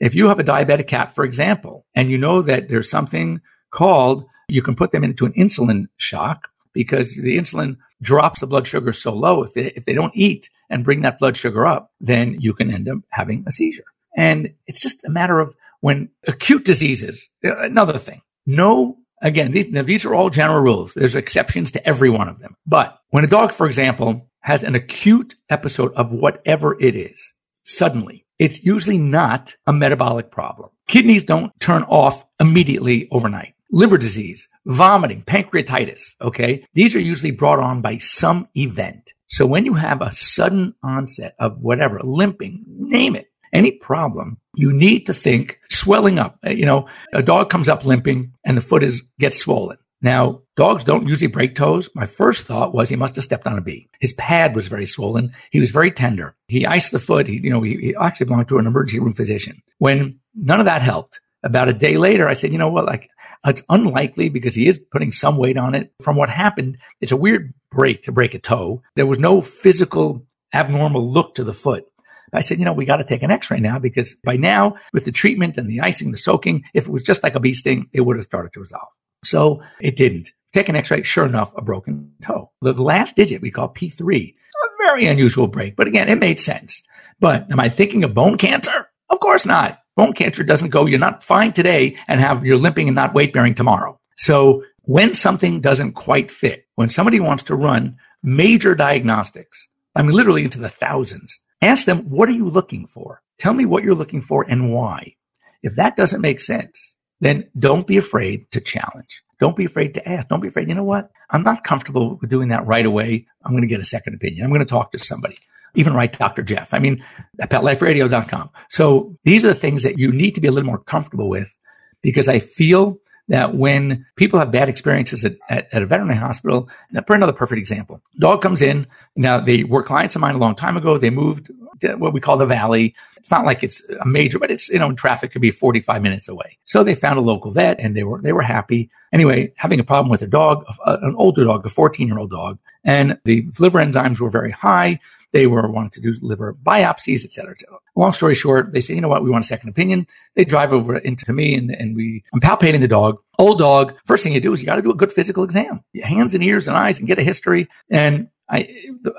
if 0.00 0.14
you 0.14 0.28
have 0.28 0.38
a 0.38 0.44
diabetic 0.44 0.86
cat, 0.86 1.14
for 1.14 1.24
example, 1.24 1.86
and 1.94 2.10
you 2.10 2.18
know 2.18 2.42
that 2.42 2.68
there's 2.68 2.90
something 2.90 3.40
called, 3.70 4.24
you 4.48 4.62
can 4.62 4.76
put 4.76 4.92
them 4.92 5.04
into 5.04 5.26
an 5.26 5.32
insulin 5.32 5.86
shock 5.96 6.48
because 6.72 7.16
the 7.16 7.36
insulin 7.36 7.76
drops 8.00 8.40
the 8.40 8.46
blood 8.46 8.66
sugar 8.66 8.92
so 8.92 9.12
low. 9.12 9.42
If 9.42 9.54
they, 9.54 9.72
if 9.72 9.84
they 9.84 9.94
don't 9.94 10.14
eat 10.14 10.50
and 10.70 10.84
bring 10.84 11.02
that 11.02 11.18
blood 11.18 11.36
sugar 11.36 11.66
up, 11.66 11.92
then 12.00 12.36
you 12.40 12.54
can 12.54 12.70
end 12.72 12.88
up 12.88 12.98
having 13.10 13.44
a 13.46 13.50
seizure. 13.50 13.84
And 14.16 14.54
it's 14.66 14.80
just 14.80 15.04
a 15.04 15.10
matter 15.10 15.40
of 15.40 15.54
when 15.80 16.10
acute 16.26 16.64
diseases, 16.64 17.28
another 17.42 17.98
thing, 17.98 18.22
no, 18.46 18.98
again, 19.22 19.52
these, 19.52 19.70
these 19.70 20.04
are 20.04 20.14
all 20.14 20.30
general 20.30 20.60
rules. 20.60 20.94
There's 20.94 21.14
exceptions 21.14 21.70
to 21.72 21.86
every 21.86 22.10
one 22.10 22.28
of 22.28 22.40
them. 22.40 22.56
But 22.66 22.98
when 23.10 23.24
a 23.24 23.28
dog, 23.28 23.52
for 23.52 23.66
example, 23.66 24.28
has 24.40 24.62
an 24.64 24.74
acute 24.74 25.34
episode 25.50 25.92
of 25.94 26.10
whatever 26.10 26.80
it 26.80 26.96
is, 26.96 27.32
suddenly, 27.68 28.24
it's 28.38 28.64
usually 28.64 28.98
not 28.98 29.52
a 29.66 29.72
metabolic 29.72 30.30
problem. 30.30 30.70
Kidneys 30.86 31.24
don't 31.24 31.52
turn 31.60 31.82
off 31.84 32.24
immediately 32.40 33.08
overnight. 33.10 33.54
Liver 33.70 33.98
disease, 33.98 34.48
vomiting, 34.64 35.22
pancreatitis, 35.22 36.16
okay? 36.22 36.64
These 36.72 36.96
are 36.96 37.00
usually 37.00 37.32
brought 37.32 37.58
on 37.58 37.82
by 37.82 37.98
some 37.98 38.48
event. 38.56 39.12
So 39.26 39.44
when 39.44 39.66
you 39.66 39.74
have 39.74 40.00
a 40.00 40.10
sudden 40.10 40.74
onset 40.82 41.34
of 41.38 41.58
whatever, 41.58 42.00
limping, 42.02 42.64
name 42.66 43.14
it, 43.14 43.26
any 43.52 43.72
problem, 43.72 44.38
you 44.56 44.72
need 44.72 45.06
to 45.06 45.14
think 45.14 45.58
swelling 45.68 46.18
up. 46.18 46.38
Uh, 46.46 46.50
you 46.50 46.64
know, 46.64 46.88
a 47.12 47.22
dog 47.22 47.50
comes 47.50 47.68
up 47.68 47.84
limping 47.84 48.32
and 48.44 48.56
the 48.56 48.62
foot 48.62 48.82
is 48.82 49.02
gets 49.18 49.38
swollen. 49.38 49.76
Now, 50.00 50.42
dogs 50.56 50.84
don't 50.84 51.08
usually 51.08 51.30
break 51.30 51.54
toes. 51.54 51.90
My 51.94 52.06
first 52.06 52.46
thought 52.46 52.72
was 52.72 52.88
he 52.88 52.96
must 52.96 53.16
have 53.16 53.24
stepped 53.24 53.46
on 53.46 53.58
a 53.58 53.60
bee. 53.60 53.88
His 54.00 54.12
pad 54.12 54.54
was 54.54 54.68
very 54.68 54.86
swollen. 54.86 55.32
He 55.50 55.58
was 55.58 55.72
very 55.72 55.90
tender. 55.90 56.36
He 56.46 56.66
iced 56.66 56.92
the 56.92 57.00
foot. 57.00 57.26
He, 57.26 57.40
you 57.42 57.50
know, 57.50 57.62
he, 57.62 57.76
he 57.78 57.94
actually 58.00 58.26
belonged 58.26 58.48
to 58.48 58.58
an 58.58 58.66
emergency 58.66 59.00
room 59.00 59.12
physician. 59.12 59.60
When 59.78 60.20
none 60.34 60.60
of 60.60 60.66
that 60.66 60.82
helped, 60.82 61.20
about 61.42 61.68
a 61.68 61.72
day 61.72 61.96
later, 61.96 62.28
I 62.28 62.34
said, 62.34 62.52
you 62.52 62.58
know 62.58 62.70
what, 62.70 62.86
like 62.86 63.10
it's 63.44 63.62
unlikely 63.68 64.28
because 64.28 64.54
he 64.54 64.66
is 64.66 64.80
putting 64.90 65.12
some 65.12 65.36
weight 65.36 65.56
on 65.56 65.74
it. 65.74 65.92
From 66.02 66.16
what 66.16 66.30
happened, 66.30 66.78
it's 67.00 67.12
a 67.12 67.16
weird 67.16 67.54
break 67.70 68.04
to 68.04 68.12
break 68.12 68.34
a 68.34 68.38
toe. 68.38 68.82
There 68.96 69.06
was 69.06 69.18
no 69.18 69.40
physical 69.40 70.26
abnormal 70.54 71.12
look 71.12 71.34
to 71.36 71.44
the 71.44 71.52
foot. 71.52 71.84
I 72.32 72.40
said, 72.40 72.58
you 72.58 72.64
know, 72.64 72.72
we 72.72 72.84
got 72.84 72.96
to 72.96 73.04
take 73.04 73.22
an 73.22 73.30
x-ray 73.30 73.60
now 73.60 73.78
because 73.78 74.14
by 74.22 74.36
now 74.36 74.76
with 74.92 75.04
the 75.06 75.12
treatment 75.12 75.56
and 75.56 75.68
the 75.68 75.80
icing, 75.80 76.10
the 76.10 76.18
soaking, 76.18 76.64
if 76.74 76.86
it 76.86 76.92
was 76.92 77.02
just 77.02 77.22
like 77.22 77.34
a 77.34 77.40
bee 77.40 77.54
sting, 77.54 77.88
it 77.92 78.02
would 78.02 78.16
have 78.16 78.24
started 78.24 78.52
to 78.52 78.60
resolve. 78.60 78.88
So 79.24 79.62
it 79.80 79.96
didn't. 79.96 80.30
Take 80.52 80.68
an 80.68 80.76
x-ray, 80.76 81.02
sure 81.02 81.26
enough, 81.26 81.52
a 81.56 81.62
broken 81.62 82.12
toe. 82.22 82.50
The 82.62 82.72
last 82.72 83.16
digit 83.16 83.42
we 83.42 83.50
call 83.50 83.68
P3, 83.68 84.34
a 84.34 84.86
very 84.88 85.06
unusual 85.06 85.46
break, 85.46 85.76
but 85.76 85.86
again, 85.86 86.08
it 86.08 86.18
made 86.18 86.40
sense. 86.40 86.82
But 87.20 87.50
am 87.50 87.60
I 87.60 87.68
thinking 87.68 88.04
of 88.04 88.14
bone 88.14 88.38
cancer? 88.38 88.88
Of 89.10 89.20
course 89.20 89.44
not. 89.44 89.80
Bone 89.96 90.12
cancer 90.12 90.44
doesn't 90.44 90.70
go, 90.70 90.86
you're 90.86 90.98
not 90.98 91.24
fine 91.24 91.52
today 91.52 91.96
and 92.06 92.20
have, 92.20 92.46
you're 92.46 92.56
limping 92.56 92.88
and 92.88 92.94
not 92.94 93.14
weight 93.14 93.32
bearing 93.32 93.54
tomorrow. 93.54 93.98
So 94.16 94.64
when 94.82 95.12
something 95.14 95.60
doesn't 95.60 95.92
quite 95.92 96.30
fit, 96.30 96.66
when 96.76 96.88
somebody 96.88 97.20
wants 97.20 97.42
to 97.44 97.54
run 97.54 97.96
major 98.22 98.74
diagnostics, 98.74 99.68
I 99.94 100.02
mean, 100.02 100.12
literally 100.12 100.44
into 100.44 100.60
the 100.60 100.68
thousands, 100.68 101.40
ask 101.60 101.84
them, 101.84 102.08
what 102.08 102.28
are 102.28 102.32
you 102.32 102.48
looking 102.48 102.86
for? 102.86 103.20
Tell 103.38 103.52
me 103.52 103.66
what 103.66 103.82
you're 103.82 103.94
looking 103.94 104.22
for 104.22 104.46
and 104.48 104.72
why. 104.72 105.14
If 105.62 105.74
that 105.76 105.96
doesn't 105.96 106.20
make 106.20 106.40
sense, 106.40 106.96
then 107.20 107.48
don't 107.58 107.86
be 107.86 107.96
afraid 107.96 108.50
to 108.52 108.60
challenge. 108.60 109.22
Don't 109.40 109.56
be 109.56 109.64
afraid 109.64 109.94
to 109.94 110.08
ask. 110.08 110.28
Don't 110.28 110.40
be 110.40 110.48
afraid. 110.48 110.68
You 110.68 110.74
know 110.74 110.84
what? 110.84 111.10
I'm 111.30 111.42
not 111.42 111.64
comfortable 111.64 112.16
with 112.20 112.30
doing 112.30 112.48
that 112.48 112.66
right 112.66 112.86
away. 112.86 113.26
I'm 113.44 113.52
going 113.52 113.62
to 113.62 113.68
get 113.68 113.80
a 113.80 113.84
second 113.84 114.14
opinion. 114.14 114.44
I'm 114.44 114.50
going 114.50 114.60
to 114.60 114.66
talk 114.66 114.92
to 114.92 114.98
somebody. 114.98 115.38
Even 115.74 115.94
write 115.94 116.18
Dr. 116.18 116.42
Jeff. 116.42 116.72
I 116.72 116.78
mean, 116.78 117.04
at 117.40 117.50
petliferadio.com. 117.50 118.50
So 118.70 119.16
these 119.24 119.44
are 119.44 119.48
the 119.48 119.54
things 119.54 119.82
that 119.84 119.98
you 119.98 120.12
need 120.12 120.34
to 120.34 120.40
be 120.40 120.48
a 120.48 120.50
little 120.50 120.66
more 120.66 120.78
comfortable 120.78 121.28
with 121.28 121.54
because 122.02 122.28
I 122.28 122.38
feel 122.38 122.98
that 123.28 123.54
when 123.54 124.06
people 124.16 124.38
have 124.38 124.50
bad 124.50 124.68
experiences 124.68 125.24
at, 125.24 125.36
at, 125.50 125.68
at 125.72 125.82
a 125.82 125.86
veterinary 125.86 126.18
hospital, 126.18 126.68
for 127.06 127.14
another 127.14 127.32
perfect 127.32 127.58
example, 127.58 128.02
dog 128.18 128.40
comes 128.40 128.62
in. 128.62 128.86
Now 129.16 129.38
they 129.38 129.64
were 129.64 129.82
clients 129.82 130.16
of 130.16 130.22
mine 130.22 130.34
a 130.34 130.38
long 130.38 130.54
time 130.54 130.76
ago. 130.76 130.98
They 130.98 131.10
moved 131.10 131.50
Uh, 131.84 131.96
what 131.96 132.12
we 132.12 132.20
call 132.20 132.36
the 132.36 132.46
valley. 132.46 132.94
It's 133.16 133.30
not 133.30 133.44
like 133.44 133.62
it's 133.62 133.82
a 134.00 134.06
major, 134.06 134.38
but 134.38 134.50
it's, 134.50 134.68
you 134.68 134.78
know, 134.78 134.92
traffic 134.92 135.32
could 135.32 135.42
be 135.42 135.50
45 135.50 136.02
minutes 136.02 136.28
away. 136.28 136.58
So 136.64 136.82
they 136.82 136.94
found 136.94 137.18
a 137.18 137.22
local 137.22 137.50
vet 137.50 137.78
and 137.80 137.96
they 137.96 138.04
were, 138.04 138.20
they 138.22 138.32
were 138.32 138.42
happy. 138.42 138.90
Anyway, 139.12 139.52
having 139.56 139.80
a 139.80 139.84
problem 139.84 140.10
with 140.10 140.22
a 140.22 140.26
dog, 140.26 140.64
uh, 140.84 140.98
an 141.02 141.14
older 141.16 141.44
dog, 141.44 141.66
a 141.66 141.68
14 141.68 142.06
year 142.06 142.18
old 142.18 142.30
dog, 142.30 142.58
and 142.84 143.18
the 143.24 143.46
liver 143.58 143.80
enzymes 143.80 144.20
were 144.20 144.30
very 144.30 144.50
high. 144.50 145.00
They 145.32 145.46
were 145.46 145.70
wanting 145.70 145.90
to 145.90 146.00
do 146.00 146.14
liver 146.22 146.54
biopsies, 146.54 147.24
et 147.24 147.32
cetera, 147.32 147.50
et 147.50 147.58
cetera. 147.58 147.78
Long 147.96 148.12
story 148.12 148.34
short, 148.34 148.72
they 148.72 148.80
say, 148.80 148.94
you 148.94 149.00
know 149.00 149.08
what? 149.08 149.22
We 149.22 149.30
want 149.30 149.44
a 149.44 149.48
second 149.48 149.68
opinion. 149.68 150.06
They 150.36 150.44
drive 150.44 150.72
over 150.72 150.96
into 150.96 151.30
me 151.32 151.54
and, 151.54 151.70
and 151.70 151.94
we, 151.94 152.24
I'm 152.32 152.40
palpating 152.40 152.80
the 152.80 152.88
dog. 152.88 153.18
Old 153.38 153.58
dog. 153.58 153.94
First 154.04 154.24
thing 154.24 154.32
you 154.32 154.40
do 154.40 154.52
is 154.52 154.60
you 154.60 154.66
got 154.66 154.76
to 154.76 154.82
do 154.82 154.90
a 154.90 154.94
good 154.94 155.12
physical 155.12 155.44
exam, 155.44 155.84
hands 156.02 156.34
and 156.34 156.42
ears 156.42 156.66
and 156.66 156.76
eyes 156.76 156.98
and 156.98 157.06
get 157.06 157.18
a 157.18 157.22
history. 157.22 157.68
And 157.90 158.28
I, 158.48 158.68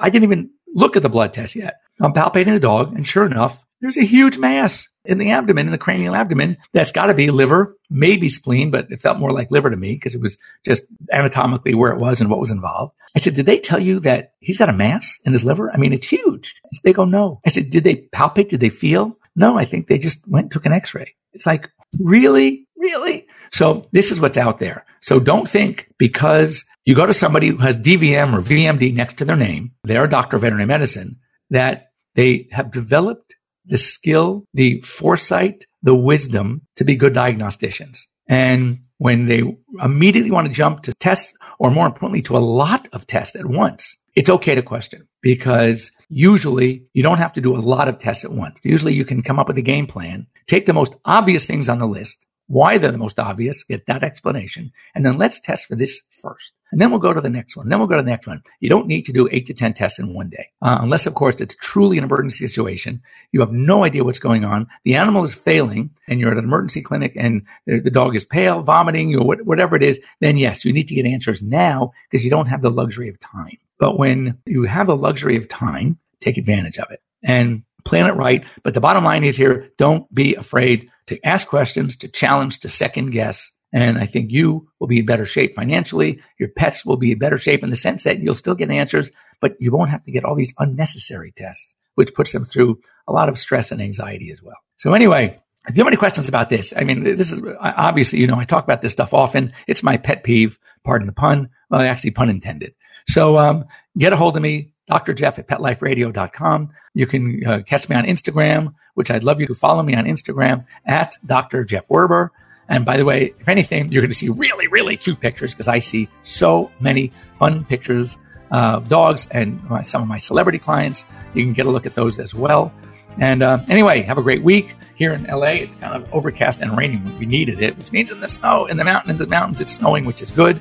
I 0.02 0.10
didn't 0.10 0.24
even 0.24 0.50
look 0.74 0.96
at 0.96 1.04
the 1.04 1.10
blood 1.10 1.34
test 1.34 1.56
yet. 1.56 1.76
I'm 2.00 2.14
palpating 2.14 2.54
the 2.54 2.60
dog 2.60 2.94
and 2.96 3.06
sure 3.06 3.26
enough, 3.26 3.64
there's 3.82 3.98
a 3.98 4.04
huge 4.04 4.38
mass 4.38 4.90
in 5.06 5.18
the 5.18 5.32
abdomen, 5.32 5.68
in 5.68 5.72
the 5.72 5.78
cranial 5.78 6.16
abdomen. 6.16 6.58
That's 6.74 6.92
got 6.92 7.08
to 7.08 7.14
be 7.14 7.32
liver, 7.32 7.78
maybe 7.90 8.28
spleen, 8.28 8.72
but 8.72 8.92
it 8.92 9.02
felt 9.02 9.20
more 9.20 9.32
like 9.32 9.52
liver 9.52 9.70
to 9.70 9.78
me 9.78 9.94
because 9.94 10.16
it 10.16 10.22
was 10.22 10.38
just 10.66 10.84
anatomically 11.14 11.74
where 11.74 11.92
it 11.92 12.00
was 12.00 12.20
and 12.20 12.30
what 12.30 12.40
was 12.40 12.52
involved. 12.52 12.94
I 13.16 13.20
said, 13.20 13.36
did 13.36 13.46
they 13.46 13.60
tell 13.60 13.80
you 13.80 14.00
that 14.02 14.34
he's 14.40 14.58
got 14.58 14.70
a 14.70 14.74
mass 14.74 15.20
in 15.26 15.32
his 15.32 15.46
liver? 15.46 15.72
I 15.74 15.78
mean, 15.78 15.94
it's 15.94 16.08
huge. 16.08 16.56
They 16.84 16.94
go, 16.94 17.06
no. 17.06 17.40
I 17.46 17.50
said, 17.50 17.70
did 17.70 17.84
they 17.86 18.08
palpate? 18.14 18.50
Did 18.50 18.60
they 18.60 18.70
feel? 18.70 19.18
No, 19.36 19.58
I 19.58 19.66
think 19.66 19.88
they 19.88 19.98
just 19.98 20.28
went 20.28 20.46
and 20.46 20.52
took 20.52 20.66
an 20.66 20.74
x-ray. 20.74 21.16
It's 21.34 21.46
like, 21.46 21.70
really? 22.00 22.68
Really? 22.76 23.28
So 23.52 23.88
this 23.94 24.12
is 24.12 24.20
what's 24.22 24.38
out 24.38 24.60
there. 24.60 24.86
So 25.02 25.20
don't 25.20 25.50
think 25.50 25.90
because 25.98 26.66
you 26.86 26.96
go 26.96 27.06
to 27.06 27.14
somebody 27.14 27.48
who 27.48 27.58
has 27.58 27.78
DVM 27.78 28.38
or 28.38 28.42
VMD 28.42 28.94
next 28.94 29.18
to 29.20 29.26
their 29.26 29.36
name, 29.36 29.72
they're 29.84 30.04
a 30.04 30.10
doctor 30.10 30.36
of 30.36 30.42
veterinary 30.42 30.68
medicine, 30.68 31.18
that 31.50 31.89
they 32.16 32.48
have 32.52 32.72
developed 32.72 33.36
the 33.66 33.78
skill, 33.78 34.46
the 34.54 34.82
foresight, 34.82 35.66
the 35.82 35.96
wisdom 35.96 36.62
to 36.76 36.84
be 36.84 36.96
good 36.96 37.14
diagnosticians. 37.14 38.00
And 38.28 38.80
when 38.98 39.26
they 39.26 39.42
immediately 39.82 40.32
want 40.32 40.48
to 40.48 40.54
jump 40.54 40.82
to 40.84 40.94
tests, 40.94 41.34
or 41.58 41.72
more 41.72 41.88
importantly, 41.88 42.22
to 42.24 42.38
a 42.38 42.40
lot 42.40 42.88
of 42.94 43.08
tests 43.08 43.36
at 43.36 43.46
once, 43.46 43.98
it's 44.16 44.30
okay 44.30 44.56
to 44.56 44.62
question 44.62 45.08
because 45.22 45.92
usually 46.10 46.84
you 46.94 47.02
don't 47.02 47.18
have 47.18 47.34
to 47.34 47.42
do 47.42 47.56
a 47.56 47.60
lot 47.60 47.88
of 47.88 48.00
tests 48.00 48.26
at 48.26 48.32
once. 48.32 48.60
Usually 48.64 48.94
you 48.94 49.06
can 49.06 49.24
come 49.24 49.40
up 49.40 49.48
with 49.48 49.58
a 49.58 49.64
game 49.64 49.88
plan, 49.88 50.28
take 50.48 50.66
the 50.66 50.74
most 50.74 50.96
obvious 51.06 51.48
things 51.48 51.70
on 51.70 51.80
the 51.80 51.88
list, 51.88 52.26
why 52.50 52.80
they're 52.80 52.92
the 52.92 52.98
most 52.98 53.20
obvious, 53.20 53.64
get 53.64 53.86
that 53.86 54.04
explanation, 54.04 54.72
and 54.96 55.06
then 55.06 55.20
let's 55.20 55.40
test 55.40 55.68
for 55.68 55.76
this 55.76 56.02
first. 56.10 56.54
And 56.72 56.82
then 56.82 56.90
we'll 56.90 57.00
go 57.00 57.14
to 57.14 57.22
the 57.22 57.30
next 57.30 57.56
one. 57.56 57.70
Then 57.70 57.78
we'll 57.78 57.88
go 57.88 57.96
to 57.96 58.02
the 58.02 58.10
next 58.10 58.26
one. 58.26 58.42
You 58.60 58.70
don't 58.70 58.88
need 58.88 59.06
to 59.06 59.14
do 59.14 59.30
eight 59.32 59.46
to 59.48 59.54
10 59.54 59.74
tests 59.74 60.00
in 60.00 60.16
one 60.16 60.30
day. 60.30 60.50
Uh, 60.62 60.80
unless, 60.82 61.06
of 61.06 61.14
course, 61.14 61.40
it's 61.42 61.56
truly 61.56 62.00
an 62.00 62.04
emergency 62.04 62.48
situation. 62.48 63.02
You 63.32 63.40
have 63.42 63.52
no 63.52 63.84
idea 63.84 64.04
what's 64.04 64.20
going 64.20 64.46
on. 64.46 64.68
The 64.84 64.96
animal 64.96 65.24
is 65.24 65.34
failing 65.34 65.92
and 66.08 66.20
you're 66.20 66.32
at 66.32 66.38
an 66.38 66.44
emergency 66.44 66.82
clinic 66.82 67.14
and 67.16 67.44
the, 67.68 67.80
the 67.82 67.92
dog 67.92 68.16
is 68.16 68.26
pale, 68.26 68.64
vomiting, 68.64 69.16
or 69.16 69.24
whatever 69.26 69.76
it 69.76 69.84
is. 69.84 70.00
Then 70.20 70.38
yes, 70.38 70.66
you 70.66 70.74
need 70.74 70.88
to 70.88 70.96
get 70.96 71.06
answers 71.06 71.44
now 71.44 71.92
because 72.10 72.24
you 72.24 72.32
don't 72.32 72.48
have 72.48 72.64
the 72.64 72.72
luxury 72.72 73.10
of 73.10 73.20
time. 73.20 73.58
But 73.80 73.98
when 73.98 74.38
you 74.46 74.64
have 74.64 74.88
the 74.88 74.98
luxury 74.98 75.38
of 75.38 75.48
time, 75.48 76.00
take 76.20 76.38
advantage 76.38 76.80
of 76.80 76.90
it 76.90 77.02
and 77.24 77.64
plan 77.86 78.08
it 78.08 78.16
right. 78.16 78.44
But 78.64 78.74
the 78.74 78.82
bottom 78.82 79.04
line 79.04 79.24
is 79.24 79.38
here, 79.38 79.70
don't 79.78 80.14
be 80.14 80.36
afraid 80.36 80.90
to 81.10 81.26
ask 81.26 81.48
questions, 81.48 81.96
to 81.98 82.08
challenge, 82.08 82.60
to 82.60 82.70
second 82.70 83.12
guess. 83.12 83.52
And 83.72 84.00
I 84.00 84.06
think 84.08 84.32
you 84.32 84.68
will 84.80 84.88
be 84.88 85.00
in 85.00 85.06
better 85.06 85.26
shape 85.26 85.54
financially. 85.54 86.20
Your 86.40 86.50
pets 86.50 86.86
will 86.86 86.98
be 86.98 87.12
in 87.12 87.20
better 87.20 87.38
shape 87.38 87.64
in 87.64 87.70
the 87.70 87.76
sense 87.76 88.04
that 88.04 88.20
you'll 88.20 88.34
still 88.34 88.56
get 88.56 88.72
answers, 88.72 89.12
but 89.42 89.56
you 89.60 89.72
won't 89.72 89.92
have 89.92 90.04
to 90.04 90.12
get 90.12 90.24
all 90.24 90.36
these 90.36 90.54
unnecessary 90.58 91.32
tests, 91.36 91.76
which 91.96 92.14
puts 92.16 92.32
them 92.32 92.46
through 92.46 92.80
a 93.08 93.14
lot 93.14 93.30
of 93.30 93.38
stress 93.38 93.72
and 93.72 93.82
anxiety 93.82 94.32
as 94.32 94.42
well. 94.42 94.58
So 94.78 94.94
anyway, 94.94 95.40
if 95.68 95.76
you 95.76 95.82
have 95.82 95.88
any 95.88 95.98
questions 95.98 96.28
about 96.28 96.50
this, 96.50 96.74
I 96.76 96.84
mean, 96.84 97.04
this 97.04 97.32
is 97.32 97.44
obviously, 97.60 98.20
you 98.20 98.28
know, 98.28 98.40
I 98.40 98.46
talk 98.46 98.64
about 98.64 98.82
this 98.82 98.92
stuff 98.92 99.14
often. 99.14 99.54
It's 99.68 99.84
my 99.84 99.98
pet 99.98 100.24
peeve. 100.24 100.58
Pardon 100.84 101.08
the 101.08 101.14
pun. 101.14 101.50
Well, 101.70 101.82
actually, 101.82 102.12
pun 102.12 102.30
intended. 102.30 102.74
So 103.08 103.38
um, 103.38 103.66
get 103.98 104.14
a 104.14 104.16
hold 104.16 104.36
of 104.36 104.42
me. 104.42 104.72
Dr. 104.90 105.14
Jeff 105.14 105.38
at 105.40 105.48
petliferadio.com. 105.48 106.70
You 106.96 107.08
can 107.08 107.46
uh, 107.46 107.62
catch 107.66 107.88
me 107.88 107.96
on 107.96 108.06
Instagram, 108.06 108.74
which 108.96 109.12
I'd 109.12 109.24
love 109.24 109.40
you 109.40 109.48
to 109.48 109.56
follow 109.56 109.84
me 109.84 109.96
on 109.96 110.06
Instagram 110.06 110.66
at 110.86 111.16
Dr. 111.26 111.64
Jeff 111.64 111.88
Werber. 111.88 112.30
And 112.68 112.86
by 112.86 112.98
the 112.98 113.06
way, 113.06 113.34
if 113.40 113.48
anything, 113.48 113.92
you're 113.92 114.02
going 114.02 114.12
to 114.12 114.18
see 114.18 114.30
really, 114.30 114.68
really 114.68 114.98
cute 114.98 115.20
pictures 115.20 115.54
because 115.54 115.68
I 115.68 115.80
see 115.80 116.10
so 116.24 116.72
many 116.80 117.14
fun 117.38 117.66
pictures 117.66 118.18
uh, 118.52 118.80
dogs 118.80 119.28
and 119.32 119.64
my, 119.70 119.84
some 119.84 120.02
of 120.02 120.08
my 120.08 120.18
celebrity 120.18 120.58
clients. 120.58 121.06
You 121.36 121.44
can 121.44 121.54
get 121.54 121.68
a 121.68 121.72
look 121.72 121.86
at 121.86 121.94
those 121.96 122.20
as 122.20 122.34
well. 122.34 122.74
And 123.20 123.44
uh, 123.44 123.64
anyway, 123.70 124.02
have 124.02 124.18
a 124.18 124.24
great 124.24 124.44
week 124.44 124.76
here 124.96 125.14
in 125.14 125.24
LA. 125.26 125.64
It's 125.64 125.76
kind 125.76 126.02
of 126.02 126.12
overcast 126.14 126.62
and 126.62 126.76
raining. 126.76 127.18
We 127.20 127.26
needed 127.26 127.62
it, 127.62 127.78
which 127.78 127.92
means 127.92 128.12
in 128.12 128.22
the 128.22 128.28
snow, 128.28 128.66
in 128.66 128.78
the 128.78 128.84
mountain, 128.84 129.12
in 129.12 129.18
the 129.18 129.28
mountains, 129.28 129.62
it's 129.62 129.74
snowing, 129.74 130.06
which 130.06 130.22
is 130.22 130.32
good. 130.32 130.60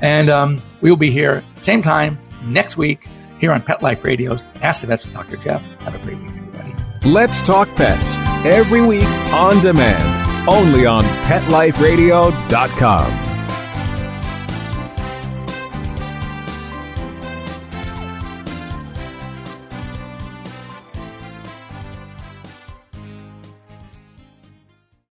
And 0.00 0.30
um, 0.30 0.62
we 0.80 0.90
will 0.90 0.96
be 0.96 1.10
here 1.10 1.44
same 1.60 1.82
time 1.82 2.18
next 2.44 2.76
week 2.76 3.08
here 3.38 3.52
on 3.52 3.62
Pet 3.62 3.82
Life 3.82 4.04
Radio's 4.04 4.44
Ask 4.62 4.80
the 4.82 4.88
Vets 4.88 5.06
with 5.06 5.14
Dr. 5.14 5.36
Jeff. 5.36 5.62
Have 5.80 5.94
a 5.94 5.98
great 5.98 6.18
week, 6.18 6.30
everybody. 6.30 6.74
Let's 7.04 7.42
talk 7.42 7.68
pets 7.76 8.16
every 8.44 8.84
week 8.84 9.06
on 9.32 9.60
demand, 9.60 10.48
only 10.48 10.84
on 10.86 11.04
PetLifeRadio.com. 11.24 13.27